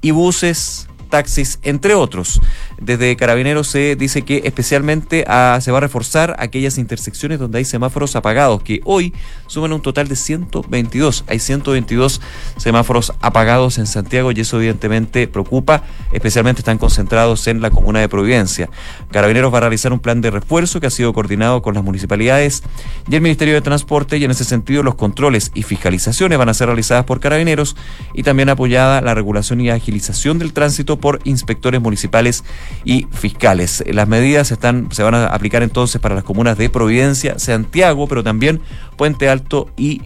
y 0.00 0.10
buses 0.10 0.88
taxis, 1.10 1.60
entre 1.62 1.94
otros. 1.94 2.40
Desde 2.80 3.14
Carabineros 3.14 3.68
se 3.68 3.94
dice 3.94 4.22
que 4.22 4.40
especialmente 4.44 5.24
ah, 5.28 5.58
se 5.60 5.70
va 5.70 5.78
a 5.78 5.80
reforzar 5.82 6.34
aquellas 6.38 6.78
intersecciones 6.78 7.38
donde 7.38 7.58
hay 7.58 7.66
semáforos 7.66 8.16
apagados, 8.16 8.62
que 8.62 8.80
hoy 8.84 9.12
suman 9.48 9.74
un 9.74 9.82
total 9.82 10.08
de 10.08 10.16
122. 10.16 11.24
Hay 11.26 11.40
122 11.40 12.22
semáforos 12.56 13.12
apagados 13.20 13.76
en 13.76 13.86
Santiago 13.86 14.32
y 14.32 14.40
eso 14.40 14.56
evidentemente 14.56 15.28
preocupa, 15.28 15.82
especialmente 16.10 16.60
están 16.60 16.78
concentrados 16.78 17.46
en 17.48 17.60
la 17.60 17.70
comuna 17.70 18.00
de 18.00 18.08
Providencia. 18.08 18.70
Carabineros 19.10 19.52
va 19.52 19.58
a 19.58 19.62
realizar 19.62 19.92
un 19.92 20.00
plan 20.00 20.22
de 20.22 20.30
refuerzo 20.30 20.80
que 20.80 20.86
ha 20.86 20.90
sido 20.90 21.12
coordinado 21.12 21.60
con 21.60 21.74
las 21.74 21.84
municipalidades 21.84 22.62
y 23.10 23.14
el 23.14 23.20
Ministerio 23.20 23.52
de 23.52 23.60
Transporte 23.60 24.16
y 24.16 24.24
en 24.24 24.30
ese 24.30 24.44
sentido 24.44 24.82
los 24.82 24.94
controles 24.94 25.50
y 25.54 25.64
fiscalizaciones 25.64 26.38
van 26.38 26.48
a 26.48 26.54
ser 26.54 26.68
realizadas 26.68 27.04
por 27.04 27.20
Carabineros 27.20 27.76
y 28.14 28.22
también 28.22 28.48
apoyada 28.48 29.02
la 29.02 29.14
regulación 29.14 29.60
y 29.60 29.68
agilización 29.68 30.38
del 30.38 30.54
tránsito 30.54 30.98
por 30.98 31.20
inspectores 31.24 31.82
municipales 31.82 32.42
y 32.84 33.06
fiscales. 33.10 33.84
Las 33.86 34.08
medidas 34.08 34.50
están, 34.50 34.88
se 34.90 35.02
van 35.02 35.14
a 35.14 35.26
aplicar 35.26 35.62
entonces 35.62 36.00
para 36.00 36.14
las 36.14 36.24
comunas 36.24 36.58
de 36.58 36.70
Providencia, 36.70 37.38
Santiago, 37.38 38.06
pero 38.06 38.22
también 38.22 38.60
Puente 38.96 39.28
Alto 39.28 39.70
y 39.76 40.02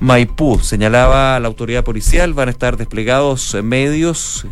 Maipú. 0.00 0.58
Señalaba 0.58 1.38
la 1.40 1.48
autoridad 1.48 1.84
policial, 1.84 2.34
van 2.34 2.48
a 2.48 2.52
estar 2.52 2.76
desplegados 2.76 3.56
medios, 3.62 4.46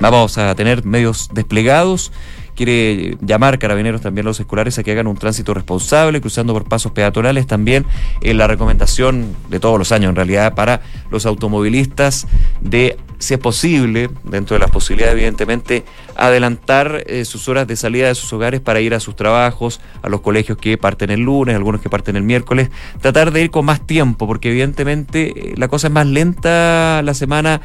vamos 0.00 0.38
a 0.38 0.54
tener 0.54 0.84
medios 0.84 1.30
desplegados 1.32 2.12
quiere 2.58 3.16
llamar 3.20 3.60
carabineros 3.60 4.00
también 4.00 4.26
a 4.26 4.30
los 4.30 4.40
escolares 4.40 4.76
a 4.80 4.82
que 4.82 4.90
hagan 4.90 5.06
un 5.06 5.16
tránsito 5.16 5.54
responsable, 5.54 6.20
cruzando 6.20 6.52
por 6.52 6.64
pasos 6.64 6.90
peatonales. 6.90 7.46
También 7.46 7.86
en 8.20 8.36
la 8.36 8.48
recomendación 8.48 9.36
de 9.48 9.60
todos 9.60 9.78
los 9.78 9.92
años, 9.92 10.08
en 10.08 10.16
realidad, 10.16 10.56
para 10.56 10.80
los 11.08 11.24
automovilistas 11.24 12.26
de, 12.60 12.98
si 13.20 13.34
es 13.34 13.38
posible, 13.38 14.10
dentro 14.24 14.56
de 14.56 14.58
las 14.58 14.72
posibilidades, 14.72 15.14
evidentemente, 15.14 15.84
adelantar 16.16 17.04
eh, 17.06 17.24
sus 17.24 17.48
horas 17.48 17.68
de 17.68 17.76
salida 17.76 18.08
de 18.08 18.16
sus 18.16 18.32
hogares 18.32 18.60
para 18.60 18.80
ir 18.80 18.92
a 18.92 18.98
sus 18.98 19.14
trabajos, 19.14 19.80
a 20.02 20.08
los 20.08 20.20
colegios 20.20 20.58
que 20.58 20.76
parten 20.76 21.10
el 21.10 21.20
lunes, 21.20 21.54
algunos 21.54 21.80
que 21.80 21.88
parten 21.88 22.16
el 22.16 22.24
miércoles, 22.24 22.70
tratar 23.00 23.30
de 23.30 23.42
ir 23.44 23.52
con 23.52 23.66
más 23.66 23.86
tiempo, 23.86 24.26
porque 24.26 24.50
evidentemente 24.50 25.52
eh, 25.52 25.54
la 25.56 25.68
cosa 25.68 25.86
es 25.86 25.92
más 25.92 26.08
lenta 26.08 27.02
la 27.04 27.14
semana 27.14 27.60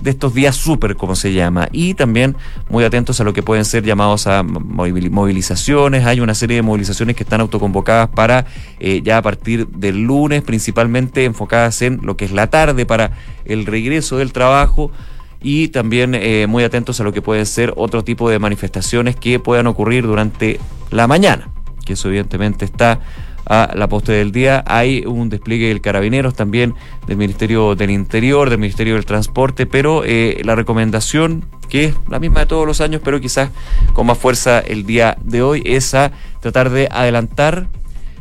de 0.00 0.10
estos 0.10 0.34
días 0.34 0.56
súper, 0.56 0.96
como 0.96 1.16
se 1.16 1.32
llama, 1.32 1.68
y 1.72 1.94
también 1.94 2.36
muy 2.68 2.84
atentos 2.84 3.20
a 3.20 3.24
lo 3.24 3.32
que 3.32 3.42
pueden 3.42 3.64
ser 3.64 3.84
llamados 3.84 4.26
a 4.26 4.42
movilizaciones. 4.42 6.06
Hay 6.06 6.20
una 6.20 6.34
serie 6.34 6.56
de 6.56 6.62
movilizaciones 6.62 7.16
que 7.16 7.24
están 7.24 7.40
autoconvocadas 7.40 8.08
para 8.08 8.46
eh, 8.78 9.00
ya 9.02 9.18
a 9.18 9.22
partir 9.22 9.66
del 9.68 10.02
lunes, 10.02 10.42
principalmente 10.42 11.24
enfocadas 11.24 11.82
en 11.82 12.00
lo 12.02 12.16
que 12.16 12.24
es 12.24 12.32
la 12.32 12.48
tarde 12.48 12.86
para 12.86 13.12
el 13.44 13.66
regreso 13.66 14.18
del 14.18 14.32
trabajo 14.32 14.92
y 15.40 15.68
también 15.68 16.14
eh, 16.14 16.46
muy 16.48 16.64
atentos 16.64 17.00
a 17.00 17.04
lo 17.04 17.12
que 17.12 17.22
pueden 17.22 17.46
ser 17.46 17.72
otro 17.76 18.02
tipo 18.04 18.28
de 18.28 18.38
manifestaciones 18.38 19.16
que 19.16 19.38
puedan 19.38 19.66
ocurrir 19.66 20.04
durante 20.04 20.58
la 20.90 21.06
mañana, 21.06 21.50
que 21.84 21.92
eso 21.94 22.08
evidentemente 22.08 22.64
está 22.64 23.00
a 23.48 23.70
la 23.74 23.88
poste 23.88 24.12
del 24.12 24.32
día. 24.32 24.62
Hay 24.66 25.04
un 25.06 25.28
despliegue 25.28 25.68
del 25.68 25.80
Carabineros 25.80 26.34
también, 26.34 26.74
del 27.06 27.16
Ministerio 27.16 27.74
del 27.74 27.90
Interior, 27.90 28.50
del 28.50 28.58
Ministerio 28.58 28.94
del 28.94 29.06
Transporte, 29.06 29.66
pero 29.66 30.02
eh, 30.04 30.40
la 30.44 30.54
recomendación 30.54 31.44
que 31.68 31.84
es 31.84 31.94
la 32.08 32.18
misma 32.18 32.40
de 32.40 32.46
todos 32.46 32.66
los 32.66 32.80
años, 32.80 33.02
pero 33.04 33.20
quizás 33.20 33.50
con 33.92 34.06
más 34.06 34.18
fuerza 34.18 34.60
el 34.60 34.86
día 34.86 35.16
de 35.22 35.42
hoy, 35.42 35.62
es 35.66 35.94
a 35.94 36.12
tratar 36.40 36.70
de 36.70 36.88
adelantar 36.90 37.68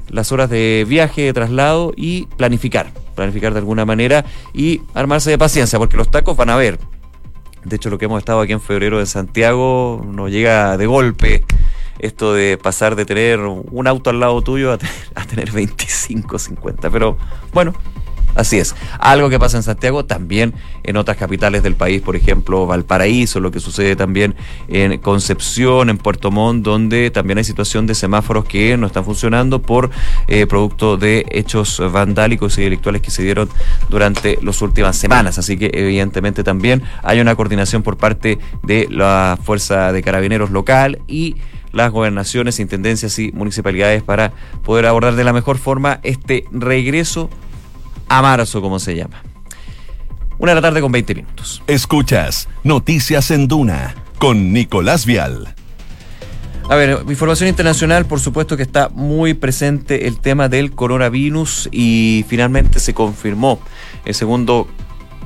las 0.09 0.31
horas 0.31 0.49
de 0.49 0.85
viaje, 0.87 1.23
de 1.23 1.33
traslado 1.33 1.93
y 1.95 2.25
planificar, 2.37 2.91
planificar 3.15 3.53
de 3.53 3.59
alguna 3.59 3.85
manera 3.85 4.25
y 4.53 4.81
armarse 4.93 5.29
de 5.29 5.37
paciencia, 5.37 5.79
porque 5.79 5.97
los 5.97 6.11
tacos 6.11 6.35
van 6.37 6.49
a 6.49 6.55
ver. 6.55 6.79
De 7.63 7.75
hecho, 7.75 7.89
lo 7.89 7.97
que 7.97 8.05
hemos 8.05 8.19
estado 8.19 8.39
aquí 8.39 8.53
en 8.53 8.61
febrero 8.61 8.99
en 8.99 9.07
Santiago 9.07 10.05
nos 10.09 10.31
llega 10.31 10.77
de 10.77 10.85
golpe 10.85 11.43
esto 11.99 12.33
de 12.33 12.57
pasar 12.57 12.95
de 12.95 13.05
tener 13.05 13.39
un 13.39 13.87
auto 13.87 14.09
al 14.09 14.19
lado 14.19 14.41
tuyo 14.41 14.71
a 14.71 14.77
tener, 14.77 14.95
a 15.15 15.25
tener 15.25 15.51
25, 15.51 16.39
50. 16.39 16.89
Pero 16.89 17.17
bueno, 17.53 17.73
Así 18.37 18.59
es. 18.59 18.75
Algo 18.99 19.29
que 19.29 19.39
pasa 19.39 19.57
en 19.57 19.63
Santiago, 19.63 20.05
también 20.05 20.53
en 20.83 20.95
otras 20.95 21.17
capitales 21.17 21.63
del 21.63 21.75
país, 21.75 22.01
por 22.03 22.15
ejemplo, 22.15 22.67
Valparaíso, 22.67 23.39
lo 23.39 23.49
que 23.49 23.59
sucede 23.59 23.95
también 23.95 24.35
en 24.67 24.99
Concepción, 24.99 25.89
en 25.89 25.97
Puerto 25.97 26.29
Montt, 26.29 26.63
donde 26.63 27.09
también 27.09 27.39
hay 27.39 27.43
situación 27.43 27.87
de 27.87 27.95
semáforos 27.95 28.45
que 28.45 28.77
no 28.77 28.85
están 28.85 29.05
funcionando 29.05 29.61
por 29.61 29.89
eh, 30.27 30.45
producto 30.45 30.97
de 30.97 31.25
hechos 31.31 31.81
vandálicos 31.91 32.59
y 32.59 32.61
delictuales 32.61 33.01
que 33.01 33.09
se 33.09 33.23
dieron 33.23 33.49
durante 33.89 34.37
las 34.43 34.61
últimas 34.61 34.95
semanas. 34.95 35.39
Así 35.39 35.57
que 35.57 35.71
evidentemente 35.73 36.43
también 36.43 36.83
hay 37.01 37.19
una 37.19 37.35
coordinación 37.35 37.81
por 37.81 37.97
parte 37.97 38.37
de 38.61 38.87
la 38.91 39.39
Fuerza 39.43 39.91
de 39.91 40.03
Carabineros 40.03 40.51
local 40.51 40.99
y 41.07 41.37
las 41.77 41.91
gobernaciones, 41.91 42.59
intendencias 42.59 43.17
y 43.19 43.31
municipalidades 43.31 44.03
para 44.03 44.33
poder 44.63 44.87
abordar 44.87 45.15
de 45.15 45.23
la 45.23 45.31
mejor 45.31 45.57
forma 45.57 45.99
este 46.03 46.45
regreso 46.51 47.29
a 48.09 48.21
marzo, 48.21 48.61
como 48.61 48.79
se 48.79 48.95
llama. 48.95 49.21
Una 50.39 50.51
de 50.51 50.55
la 50.55 50.61
tarde 50.61 50.81
con 50.81 50.91
20 50.91 51.15
minutos. 51.15 51.63
Escuchas 51.67 52.49
Noticias 52.63 53.31
en 53.31 53.47
Duna 53.47 53.95
con 54.19 54.51
Nicolás 54.51 55.05
Vial. 55.05 55.55
A 56.69 56.75
ver, 56.75 56.99
información 57.07 57.47
internacional, 57.47 58.05
por 58.05 58.19
supuesto 58.19 58.57
que 58.57 58.63
está 58.63 58.89
muy 58.89 59.33
presente 59.33 60.07
el 60.07 60.19
tema 60.19 60.49
del 60.49 60.71
coronavirus 60.71 61.69
y 61.71 62.25
finalmente 62.27 62.79
se 62.79 62.93
confirmó 62.93 63.61
el 64.03 64.13
segundo 64.13 64.67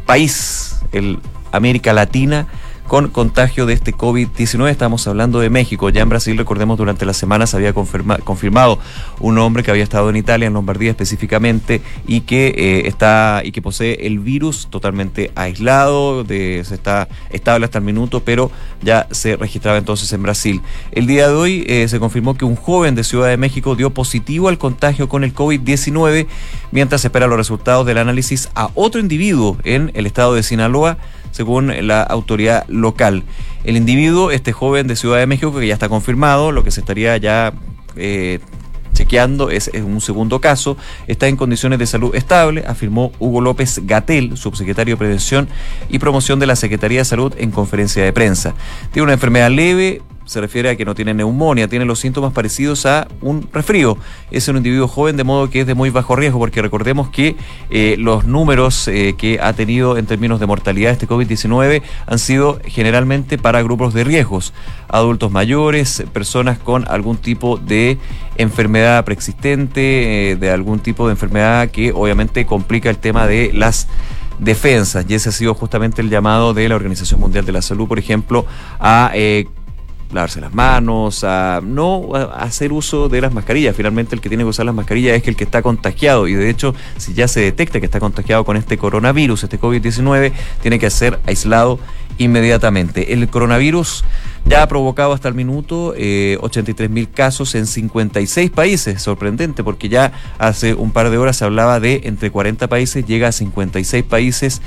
país, 0.06 0.76
el 0.92 1.18
América 1.52 1.94
Latina, 1.94 2.48
con 2.92 3.08
contagio 3.08 3.66
de 3.66 3.74
este 3.74 3.94
COVID-19. 3.94 4.70
Estamos 4.70 5.08
hablando 5.08 5.40
de 5.40 5.50
México. 5.50 5.90
Ya 5.90 6.02
en 6.02 6.10
Brasil, 6.10 6.38
recordemos, 6.38 6.78
durante 6.78 7.06
la 7.06 7.14
semana 7.14 7.48
se 7.48 7.56
había 7.56 7.72
confirmado 7.72 8.80
un 9.22 9.38
hombre 9.38 9.64
que 9.64 9.72
había 9.72 9.84
estado 9.84 10.10
en 10.10 10.18
Italia, 10.18 10.48
en 10.48 10.54
Lombardía 10.54 10.90
específicamente, 10.90 11.82
y 12.06 12.20
que 12.20 12.48
eh, 12.48 12.88
está 12.90 13.44
y 13.46 13.54
que 13.54 13.62
posee 13.62 14.06
el 14.06 14.20
virus 14.20 14.68
totalmente 14.70 15.32
aislado, 15.36 16.26
de, 16.26 16.64
se 16.66 16.76
está 16.76 17.08
estable 17.30 17.64
hasta 17.64 17.78
el 17.78 17.86
minuto, 17.86 18.26
pero 18.26 18.52
ya 18.82 19.08
se 19.10 19.38
registraba 19.38 19.78
entonces 19.78 20.12
en 20.12 20.24
Brasil. 20.24 20.62
El 20.92 21.08
día 21.08 21.30
de 21.30 21.34
hoy 21.34 21.64
eh, 21.70 21.88
se 21.88 21.98
confirmó 21.98 22.36
que 22.36 22.44
un 22.44 22.58
joven 22.58 22.94
de 22.94 23.06
Ciudad 23.06 23.30
de 23.30 23.38
México 23.38 23.78
dio 23.78 23.92
positivo 23.92 24.50
al 24.50 24.58
contagio 24.58 25.08
con 25.08 25.24
el 25.24 25.34
COVID-19, 25.34 26.28
mientras 26.74 27.06
espera 27.06 27.28
los 27.28 27.38
resultados 27.38 27.86
del 27.86 28.00
análisis 28.00 28.50
a 28.54 28.70
otro 28.76 29.00
individuo 29.00 29.58
en 29.64 29.92
el 29.94 30.06
estado 30.06 30.34
de 30.34 30.44
Sinaloa 30.44 30.98
según 31.32 31.74
la 31.88 32.04
autoridad 32.04 32.65
local. 32.67 33.24
El 33.63 33.78
individuo, 33.78 34.32
este 34.32 34.52
joven 34.52 34.88
de 34.88 34.96
Ciudad 34.96 35.20
de 35.20 35.28
México, 35.28 35.54
que 35.58 35.67
ya 35.67 35.74
está 35.74 35.89
confirmado, 35.89 36.52
lo 36.52 36.63
que 36.63 36.72
se 36.72 36.80
estaría 36.82 37.17
ya 37.17 37.54
eh, 37.96 38.39
chequeando 38.94 39.50
es, 39.50 39.70
un 39.74 40.02
segundo 40.02 40.39
caso, 40.39 40.78
está 41.08 41.28
en 41.28 41.36
condiciones 41.36 41.80
de 41.80 41.88
salud 41.88 42.15
estable, 42.15 42.63
afirmó 42.67 43.12
Hugo 43.20 43.41
López 43.41 43.82
Gatel, 43.84 44.38
subsecretario 44.38 44.96
de 44.96 44.98
Prevención 44.98 45.48
y 45.89 46.00
Promoción 46.00 46.39
de 46.39 46.48
la 46.48 46.56
Secretaría 46.56 47.00
de 47.00 47.06
Salud 47.06 47.34
en 47.38 47.52
conferencia 47.52 48.04
de 48.04 48.13
prensa. 48.13 48.54
Tiene 48.91 49.04
una 49.04 49.13
enfermedad 49.13 49.50
leve, 49.50 50.02
se 50.32 50.39
refiere 50.39 50.70
a 50.70 50.78
que 50.78 50.86
no 50.86 50.96
tiene 50.96 51.13
neumonía, 51.13 51.67
tiene 51.67 51.84
los 51.84 52.00
síntomas 52.00 52.32
parecidos 52.32 52.86
a 52.86 53.06
un 53.20 53.50
resfrío. 53.52 53.98
Es 54.32 54.48
un 54.48 54.56
individuo 54.56 54.88
joven, 54.88 55.17
de 55.17 55.26
modo 55.26 55.50
que 55.50 55.60
es 55.60 55.67
de 55.67 55.76
muy 55.76 55.89
bajo 55.89 56.15
riesgo, 56.15 56.39
porque 56.39 56.62
recordemos 56.62 57.10
que 57.10 57.36
eh, 57.70 57.98
los 58.00 58.24
números 58.24 58.88
eh, 58.88 59.13
que 59.17 59.41
ha 59.41 59.52
tenido 59.52 59.98
en 59.98 60.06
términos 60.06 60.39
de 60.39 60.46
mortalidad 60.46 60.94
este 60.94 61.06
COVID-19 61.06 61.82
han 62.08 62.17
sido 62.17 62.62
generalmente 62.63 63.38
para 63.38 63.62
grupos 63.62 63.94
de 63.94 64.06
riesgos, 64.06 64.54
adultos 64.88 65.32
mayores, 65.32 66.02
personas 66.13 66.58
con 66.58 66.88
algún 66.88 67.17
tipo 67.17 67.58
de 67.58 67.98
enfermedad 68.38 69.04
preexistente, 69.04 70.32
eh, 70.32 70.36
de 70.38 70.50
algún 70.50 70.80
tipo 70.80 71.08
de 71.08 71.12
enfermedad 71.12 71.70
que 71.72 71.91
obviamente 71.91 72.46
complica 72.46 72.89
el 72.89 73.00
tema 73.00 73.28
de 73.28 73.52
las 73.54 73.89
defensas. 74.39 75.06
Y 75.10 75.13
ese 75.13 75.28
ha 75.28 75.34
sido 75.34 75.54
justamente 75.56 76.02
el 76.02 76.10
llamado 76.10 76.54
de 76.54 76.70
la 76.70 76.76
Organización 76.78 77.20
Mundial 77.20 77.46
de 77.46 77.52
la 77.52 77.62
Salud, 77.62 77.89
por 77.89 78.00
ejemplo, 78.00 78.46
a 78.80 79.12
lavarse 80.13 80.41
las 80.41 80.54
manos, 80.54 81.24
a 81.24 81.62
no 81.63 82.10
hacer 82.34 82.71
uso 82.74 83.10
de 83.10 83.21
las 83.21 83.34
mascarillas. 83.34 83.76
Finalmente 83.76 84.15
el 84.15 84.21
que 84.21 84.30
tiene 84.30 84.43
que 84.43 84.50
usar 84.50 84.65
las 84.65 84.76
mascarillas 84.76 85.15
es 85.15 85.28
el 85.28 85.36
que 85.36 85.43
está 85.43 85.62
contagiado 85.62 86.28
y 86.28 86.34
de 86.34 86.50
hecho 86.50 86.74
si 86.97 87.13
ya 87.13 87.28
se 87.28 87.41
detecta 87.41 87.80
que 87.80 87.86
está 87.86 88.00
contagiado 88.00 88.43
con 88.43 88.58
este 88.58 88.78
coronavirus, 88.78 89.43
este 89.43 89.60
COVID-19, 89.60 90.32
tiene 90.62 90.80
que 90.80 90.89
ser 90.89 91.19
aislado 91.26 91.80
inmediatamente. 92.17 93.13
El 93.13 93.28
coronavirus 93.30 94.04
ya 94.45 94.63
ha 94.63 94.67
provocado 94.67 95.13
hasta 95.13 95.28
el 95.28 95.36
minuto 95.36 95.93
eh, 95.95 96.38
83 96.41 96.89
mil 96.89 97.10
casos 97.10 97.56
en 97.56 97.67
56 97.67 98.50
países. 98.52 99.02
Sorprendente 99.02 99.63
porque 99.63 99.89
ya 99.89 100.12
hace 100.38 100.74
un 100.74 100.91
par 100.91 101.10
de 101.10 101.17
horas 101.17 101.38
se 101.38 101.45
hablaba 101.45 101.80
de 101.80 102.02
entre 102.04 102.32
40 102.32 102.67
países, 102.67 103.06
llega 103.06 103.30
a 103.30 103.32
56 103.32 104.04
países. 104.04 104.62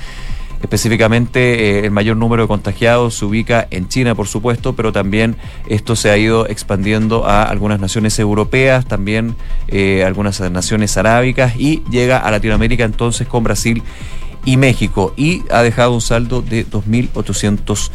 Específicamente, 0.65 1.41
eh, 1.81 1.85
el 1.85 1.91
mayor 1.91 2.17
número 2.17 2.45
de 2.45 2.49
contagiados 2.49 3.17
se 3.17 3.27
ubica 3.27 3.69
en 3.71 3.87
China, 3.87 4.15
por 4.15 4.29
supuesto, 4.29 4.73
pero 4.73 4.93
también 4.93 5.37
esto 5.69 5.95
se 5.95 6.09
ha 6.09 6.17
ido 6.17 6.49
expandiendo 6.49 7.27
a 7.27 7.43
algunas 7.43 7.81
naciones 7.81 8.19
europeas, 8.19 8.87
también 8.87 9.37
eh, 9.69 10.05
algunas 10.07 10.41
naciones 10.51 10.97
arábicas 10.97 11.55
y 11.59 11.83
llega 11.91 12.17
a 12.17 12.31
Latinoamérica 12.31 12.85
entonces 12.85 13.29
con 13.29 13.45
Brasil 13.45 13.83
y 14.45 14.57
México 14.57 15.13
y 15.17 15.43
ha 15.51 15.63
dejado 15.63 15.93
un 15.93 16.01
saldo 16.01 16.43
de 16.43 16.67
2.800 16.67 17.91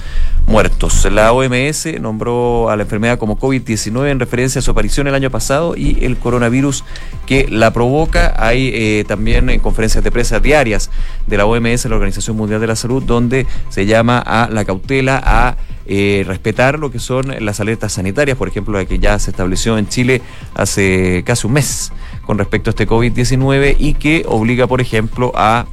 muertos. 0.48 1.08
La 1.12 1.32
OMS 1.32 2.00
nombró 2.00 2.70
a 2.70 2.76
la 2.76 2.84
enfermedad 2.84 3.20
como 3.20 3.38
COVID-19 3.38 4.10
en 4.10 4.20
referencia 4.20 4.60
a 4.60 4.62
su 4.62 4.72
aparición 4.72 5.08
el 5.08 5.16
año 5.16 5.30
pasado 5.30 5.76
y 5.76 6.04
el 6.04 6.18
coronavirus 6.18 6.84
que 7.26 7.48
la 7.50 7.72
provoca. 7.72 8.34
Hay 8.38 8.72
eh, 8.74 9.06
también 9.08 9.50
en 9.50 9.60
conferencias 9.60 10.04
de 10.04 10.12
prensa 10.12 10.40
diarias 10.40 10.90
de 11.28 11.38
la 11.38 11.46
OMS, 11.46 11.86
la 11.86 11.96
Organización 11.96 12.36
Mundial 12.36 12.62
de 12.62 12.68
la 12.68 12.76
Salud, 12.76 13.04
donde 13.04 13.46
se 13.70 13.86
llama 13.86 14.20
a 14.20 14.50
la 14.50 14.66
cautela, 14.66 15.22
a 15.24 15.56
eh, 15.86 16.24
respetar 16.28 16.78
lo 16.78 16.92
que 16.92 17.00
son 17.00 17.34
las 17.44 17.60
alertas 17.60 17.94
sanitarias, 17.94 18.38
por 18.38 18.48
ejemplo, 18.48 18.78
la 18.78 18.86
que 18.86 19.00
ya 19.00 19.18
se 19.18 19.32
estableció 19.32 19.78
en 19.78 19.88
Chile 19.88 20.22
hace 20.54 21.24
casi 21.26 21.48
un 21.48 21.54
mes 21.54 21.92
con 22.28 22.38
respecto 22.38 22.70
a 22.70 22.72
este 22.72 22.88
COVID-19 22.88 23.76
y 23.80 23.96
que 23.96 24.24
obliga, 24.28 24.68
por 24.68 24.82
ejemplo, 24.82 25.32
a 25.36 25.66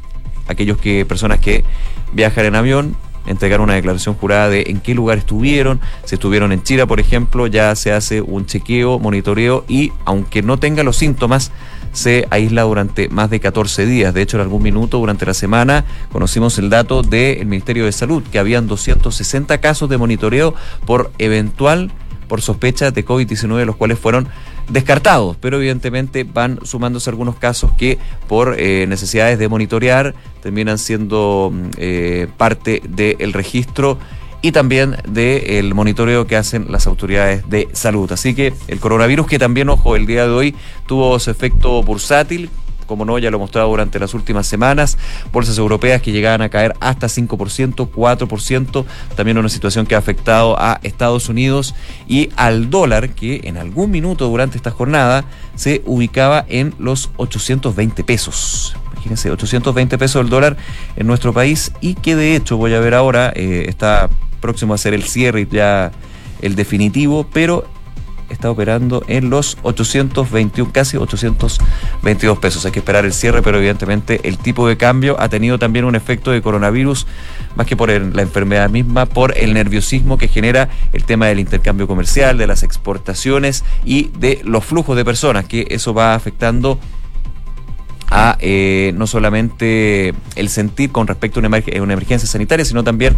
aquellos 0.48 0.78
que 0.78 1.04
personas 1.04 1.40
que 1.40 1.64
viajan 2.12 2.46
en 2.46 2.54
avión 2.54 2.96
entregar 3.26 3.60
una 3.60 3.74
declaración 3.74 4.14
jurada 4.14 4.48
de 4.48 4.64
en 4.68 4.80
qué 4.80 4.94
lugar 4.94 5.18
estuvieron, 5.18 5.80
si 6.04 6.14
estuvieron 6.14 6.52
en 6.52 6.62
China, 6.62 6.86
por 6.86 7.00
ejemplo, 7.00 7.46
ya 7.46 7.74
se 7.74 7.92
hace 7.92 8.20
un 8.20 8.46
chequeo, 8.46 8.98
monitoreo 8.98 9.64
y 9.68 9.92
aunque 10.04 10.42
no 10.42 10.58
tenga 10.58 10.82
los 10.82 10.96
síntomas, 10.96 11.52
se 11.92 12.26
aísla 12.30 12.62
durante 12.62 13.08
más 13.08 13.30
de 13.30 13.40
14 13.40 13.86
días. 13.86 14.12
De 14.12 14.22
hecho, 14.22 14.36
en 14.36 14.42
algún 14.42 14.62
minuto 14.62 14.98
durante 14.98 15.26
la 15.26 15.34
semana 15.34 15.84
conocimos 16.12 16.58
el 16.58 16.70
dato 16.70 17.02
del 17.02 17.46
Ministerio 17.46 17.84
de 17.86 17.92
Salud, 17.92 18.22
que 18.30 18.38
habían 18.38 18.66
260 18.66 19.58
casos 19.58 19.88
de 19.88 19.96
monitoreo 19.96 20.54
por 20.84 21.10
eventual, 21.18 21.90
por 22.28 22.42
sospecha 22.42 22.90
de 22.90 23.04
COVID-19, 23.04 23.64
los 23.64 23.76
cuales 23.76 23.98
fueron 23.98 24.28
descartados, 24.68 25.36
pero 25.40 25.56
evidentemente 25.56 26.24
van 26.24 26.58
sumándose 26.64 27.10
algunos 27.10 27.36
casos 27.36 27.72
que 27.72 27.98
por 28.28 28.56
eh, 28.58 28.86
necesidades 28.86 29.38
de 29.38 29.48
monitorear 29.48 30.14
terminan 30.42 30.78
siendo 30.78 31.50
mm, 31.52 31.70
eh, 31.76 32.28
parte 32.36 32.82
del 32.88 33.32
registro 33.32 33.98
y 34.42 34.52
también 34.52 34.96
del 35.08 35.74
monitoreo 35.74 36.26
que 36.26 36.36
hacen 36.36 36.66
las 36.70 36.86
autoridades 36.86 37.48
de 37.48 37.68
salud. 37.72 38.10
Así 38.12 38.34
que 38.34 38.52
el 38.68 38.78
coronavirus 38.78 39.26
que 39.26 39.38
también, 39.38 39.68
ojo, 39.68 39.96
el 39.96 40.06
día 40.06 40.26
de 40.26 40.32
hoy 40.32 40.54
tuvo 40.86 41.18
su 41.18 41.30
efecto 41.30 41.82
bursátil, 41.82 42.50
como 42.86 43.04
no, 43.04 43.18
ya 43.18 43.30
lo 43.30 43.38
mostrado 43.38 43.68
durante 43.68 43.98
las 43.98 44.14
últimas 44.14 44.46
semanas, 44.46 44.98
bolsas 45.32 45.58
europeas 45.58 46.02
que 46.02 46.12
llegaban 46.12 46.42
a 46.42 46.48
caer 46.48 46.74
hasta 46.80 47.06
5%, 47.08 47.90
4%, 47.90 48.84
también 49.14 49.38
una 49.38 49.48
situación 49.48 49.86
que 49.86 49.94
ha 49.94 49.98
afectado 49.98 50.58
a 50.58 50.80
Estados 50.82 51.28
Unidos 51.28 51.74
y 52.08 52.30
al 52.36 52.70
dólar, 52.70 53.10
que 53.10 53.40
en 53.44 53.56
algún 53.56 53.90
minuto 53.90 54.28
durante 54.28 54.56
esta 54.56 54.70
jornada 54.70 55.24
se 55.54 55.82
ubicaba 55.86 56.44
en 56.48 56.74
los 56.78 57.10
820 57.16 58.04
pesos. 58.04 58.76
Imagínense, 58.92 59.30
820 59.30 59.98
pesos 59.98 60.22
el 60.22 60.30
dólar 60.30 60.56
en 60.96 61.06
nuestro 61.06 61.32
país 61.32 61.72
y 61.80 61.94
que 61.94 62.16
de 62.16 62.36
hecho, 62.36 62.56
voy 62.56 62.74
a 62.74 62.80
ver 62.80 62.94
ahora, 62.94 63.32
eh, 63.34 63.66
está 63.68 64.08
próximo 64.40 64.74
a 64.74 64.78
ser 64.78 64.94
el 64.94 65.04
cierre 65.04 65.42
y 65.42 65.48
ya 65.50 65.92
el 66.42 66.54
definitivo, 66.54 67.26
pero 67.32 67.66
está 68.28 68.50
operando 68.50 69.02
en 69.08 69.30
los 69.30 69.58
821, 69.62 70.72
casi 70.72 70.96
822 70.96 72.38
pesos. 72.38 72.64
Hay 72.66 72.72
que 72.72 72.80
esperar 72.80 73.04
el 73.04 73.12
cierre, 73.12 73.42
pero 73.42 73.58
evidentemente 73.58 74.20
el 74.24 74.38
tipo 74.38 74.68
de 74.68 74.76
cambio 74.76 75.16
ha 75.20 75.28
tenido 75.28 75.58
también 75.58 75.84
un 75.84 75.94
efecto 75.94 76.30
de 76.30 76.42
coronavirus, 76.42 77.06
más 77.54 77.66
que 77.66 77.76
por 77.76 77.88
la 77.88 78.22
enfermedad 78.22 78.68
misma, 78.70 79.06
por 79.06 79.36
el 79.36 79.54
nerviosismo 79.54 80.18
que 80.18 80.28
genera 80.28 80.68
el 80.92 81.04
tema 81.04 81.26
del 81.26 81.40
intercambio 81.40 81.86
comercial, 81.86 82.38
de 82.38 82.46
las 82.46 82.62
exportaciones 82.62 83.64
y 83.84 84.10
de 84.18 84.40
los 84.44 84.64
flujos 84.64 84.96
de 84.96 85.04
personas, 85.04 85.44
que 85.44 85.66
eso 85.70 85.94
va 85.94 86.14
afectando 86.14 86.78
a 88.08 88.36
eh, 88.40 88.92
no 88.96 89.06
solamente 89.06 90.14
el 90.36 90.48
sentir 90.48 90.92
con 90.92 91.06
respecto 91.06 91.40
a 91.40 91.46
una, 91.46 91.62
una 91.82 91.92
emergencia 91.92 92.28
sanitaria, 92.28 92.64
sino 92.64 92.84
también 92.84 93.16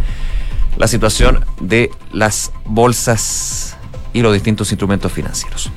la 0.77 0.87
situación 0.87 1.45
de 1.59 1.91
las 2.11 2.51
bolsas 2.65 3.77
y 4.19 4.21
los 4.21 4.33
distintos 4.33 4.71
instrumentos 4.71 5.11
financieros. 5.11 5.71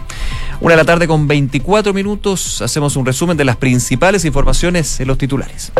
Una 0.60 0.74
de 0.74 0.76
la 0.76 0.84
tarde 0.84 1.08
con 1.08 1.26
24 1.26 1.94
minutos, 1.94 2.60
hacemos 2.60 2.96
un 2.96 3.06
resumen 3.06 3.36
de 3.36 3.44
las 3.44 3.56
principales 3.56 4.24
informaciones 4.24 5.00
en 5.00 5.08
los 5.08 5.18
titulares. 5.18 5.72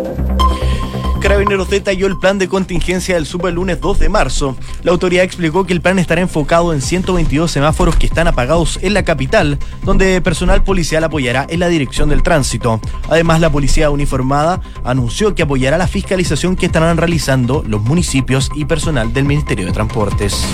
Carabineros 1.21 1.71
detalló 1.71 2.09
el 2.09 2.19
plan 2.19 2.39
de 2.39 2.49
contingencia 2.49 3.15
del 3.15 3.27
super 3.27 3.55
lunes 3.55 3.81
2 3.81 4.01
de 4.01 4.09
marzo. 4.09 4.57
La 4.83 4.91
autoridad 4.91 5.25
explicó 5.25 5.65
que 5.65 5.73
el 5.73 5.81
plan 5.81 6.01
estará 6.01 6.21
enfocado 6.21 6.73
en 6.73 6.83
122 6.83 7.49
semáforos 7.49 7.95
que 7.95 8.07
están 8.07 8.27
apagados 8.27 8.81
en 8.83 8.93
la 8.93 9.05
capital, 9.05 9.57
donde 9.85 10.21
personal 10.21 10.65
policial 10.65 11.05
apoyará 11.05 11.47
en 11.49 11.61
la 11.61 11.69
dirección 11.69 12.09
del 12.09 12.25
tránsito. 12.25 12.81
Además, 13.09 13.41
la 13.41 13.53
policía 13.53 13.91
uniformada 13.91 14.61
anunció 14.83 15.37
que 15.37 15.45
apoyará 15.45 15.79
la 15.79 15.87
fiscalización 15.87 16.57
que 16.57 16.67
estarán 16.67 16.97
realizando 16.97 17.63
los 17.69 17.83
municipios 17.83 18.51
y 18.57 18.65
personal 18.65 19.13
del 19.13 19.25
Ministerio 19.25 19.67
de 19.67 19.73
Transportes. 19.73 20.45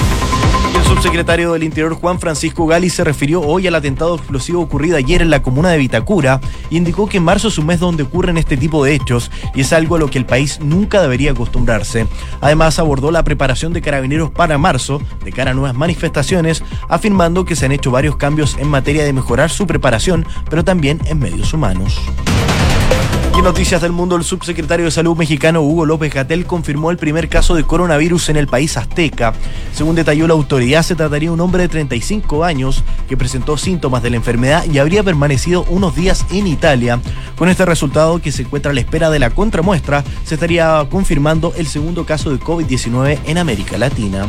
Subsecretario 0.89 1.53
del 1.53 1.65
Interior 1.65 1.93
Juan 1.93 2.19
Francisco 2.19 2.67
Gali 2.67 2.89
se 2.89 3.05
refirió 3.05 3.43
hoy 3.43 3.67
al 3.67 3.75
atentado 3.75 4.17
explosivo 4.17 4.63
ocurrido 4.63 4.97
ayer 4.97 5.21
en 5.21 5.29
la 5.29 5.43
comuna 5.43 5.69
de 5.69 5.77
Vitacura 5.77 6.41
y 6.71 6.79
indicó 6.79 7.07
que 7.07 7.21
marzo 7.21 7.49
es 7.49 7.59
un 7.59 7.67
mes 7.67 7.79
donde 7.79 8.05
ocurren 8.05 8.39
este 8.39 8.57
tipo 8.57 8.83
de 8.83 8.95
hechos 8.95 9.31
y 9.55 9.61
es 9.61 9.75
algo 9.75 9.97
a 9.97 9.99
lo 9.99 10.09
que 10.09 10.17
el 10.17 10.25
país 10.25 10.61
nunca 10.61 11.03
debería 11.03 11.33
acostumbrarse. 11.33 12.07
Además 12.41 12.79
abordó 12.79 13.11
la 13.11 13.23
preparación 13.23 13.75
de 13.75 13.83
carabineros 13.83 14.31
para 14.31 14.57
marzo 14.57 15.03
de 15.27 15.31
cara 15.31 15.51
a 15.51 15.55
nuevas 15.55 15.77
manifestaciones, 15.77 16.65
afirmando 16.89 17.45
que 17.45 17.55
se 17.55 17.67
han 17.67 17.73
hecho 17.73 17.91
varios 17.91 18.17
cambios 18.17 18.57
en 18.59 18.69
materia 18.69 19.05
de 19.05 19.13
mejorar 19.13 19.51
su 19.51 19.67
preparación, 19.67 20.27
pero 20.49 20.65
también 20.65 21.03
en 21.05 21.19
medios 21.19 21.53
humanos. 21.53 22.01
Noticias 23.43 23.81
del 23.81 23.93
mundo, 23.93 24.17
el 24.17 24.25
subsecretario 24.25 24.85
de 24.85 24.91
Salud 24.91 25.17
mexicano 25.17 25.63
Hugo 25.63 25.87
López 25.87 26.13
Gatel 26.13 26.45
confirmó 26.45 26.91
el 26.91 26.99
primer 26.99 27.31
caso 27.31 27.55
de 27.55 27.65
coronavirus 27.65 28.29
en 28.29 28.37
el 28.37 28.47
país 28.47 28.77
azteca. 28.77 29.33
Según 29.73 29.95
detalló 29.95 30.27
la 30.27 30.35
autoridad, 30.35 30.83
se 30.83 30.95
trataría 30.95 31.31
de 31.31 31.35
un 31.35 31.41
hombre 31.41 31.63
de 31.63 31.69
35 31.69 32.45
años 32.45 32.85
que 33.09 33.17
presentó 33.17 33.57
síntomas 33.57 34.03
de 34.03 34.11
la 34.11 34.17
enfermedad 34.17 34.67
y 34.71 34.79
habría 34.79 35.03
permanecido 35.03 35.65
unos 35.71 35.97
días 35.97 36.27
en 36.31 36.47
Italia. 36.47 37.01
Con 37.37 37.49
este 37.49 37.65
resultado, 37.65 38.21
que 38.21 38.33
se 38.33 38.43
encuentra 38.43 38.73
a 38.73 38.75
la 38.75 38.81
espera 38.81 39.09
de 39.09 39.19
la 39.19 39.31
contramuestra, 39.31 40.05
se 40.25 40.35
estaría 40.35 40.87
confirmando 40.91 41.55
el 41.57 41.67
segundo 41.67 42.05
caso 42.05 42.31
de 42.31 42.41
COVID-19 42.41 43.19
en 43.25 43.39
América 43.39 43.79
Latina. 43.79 44.29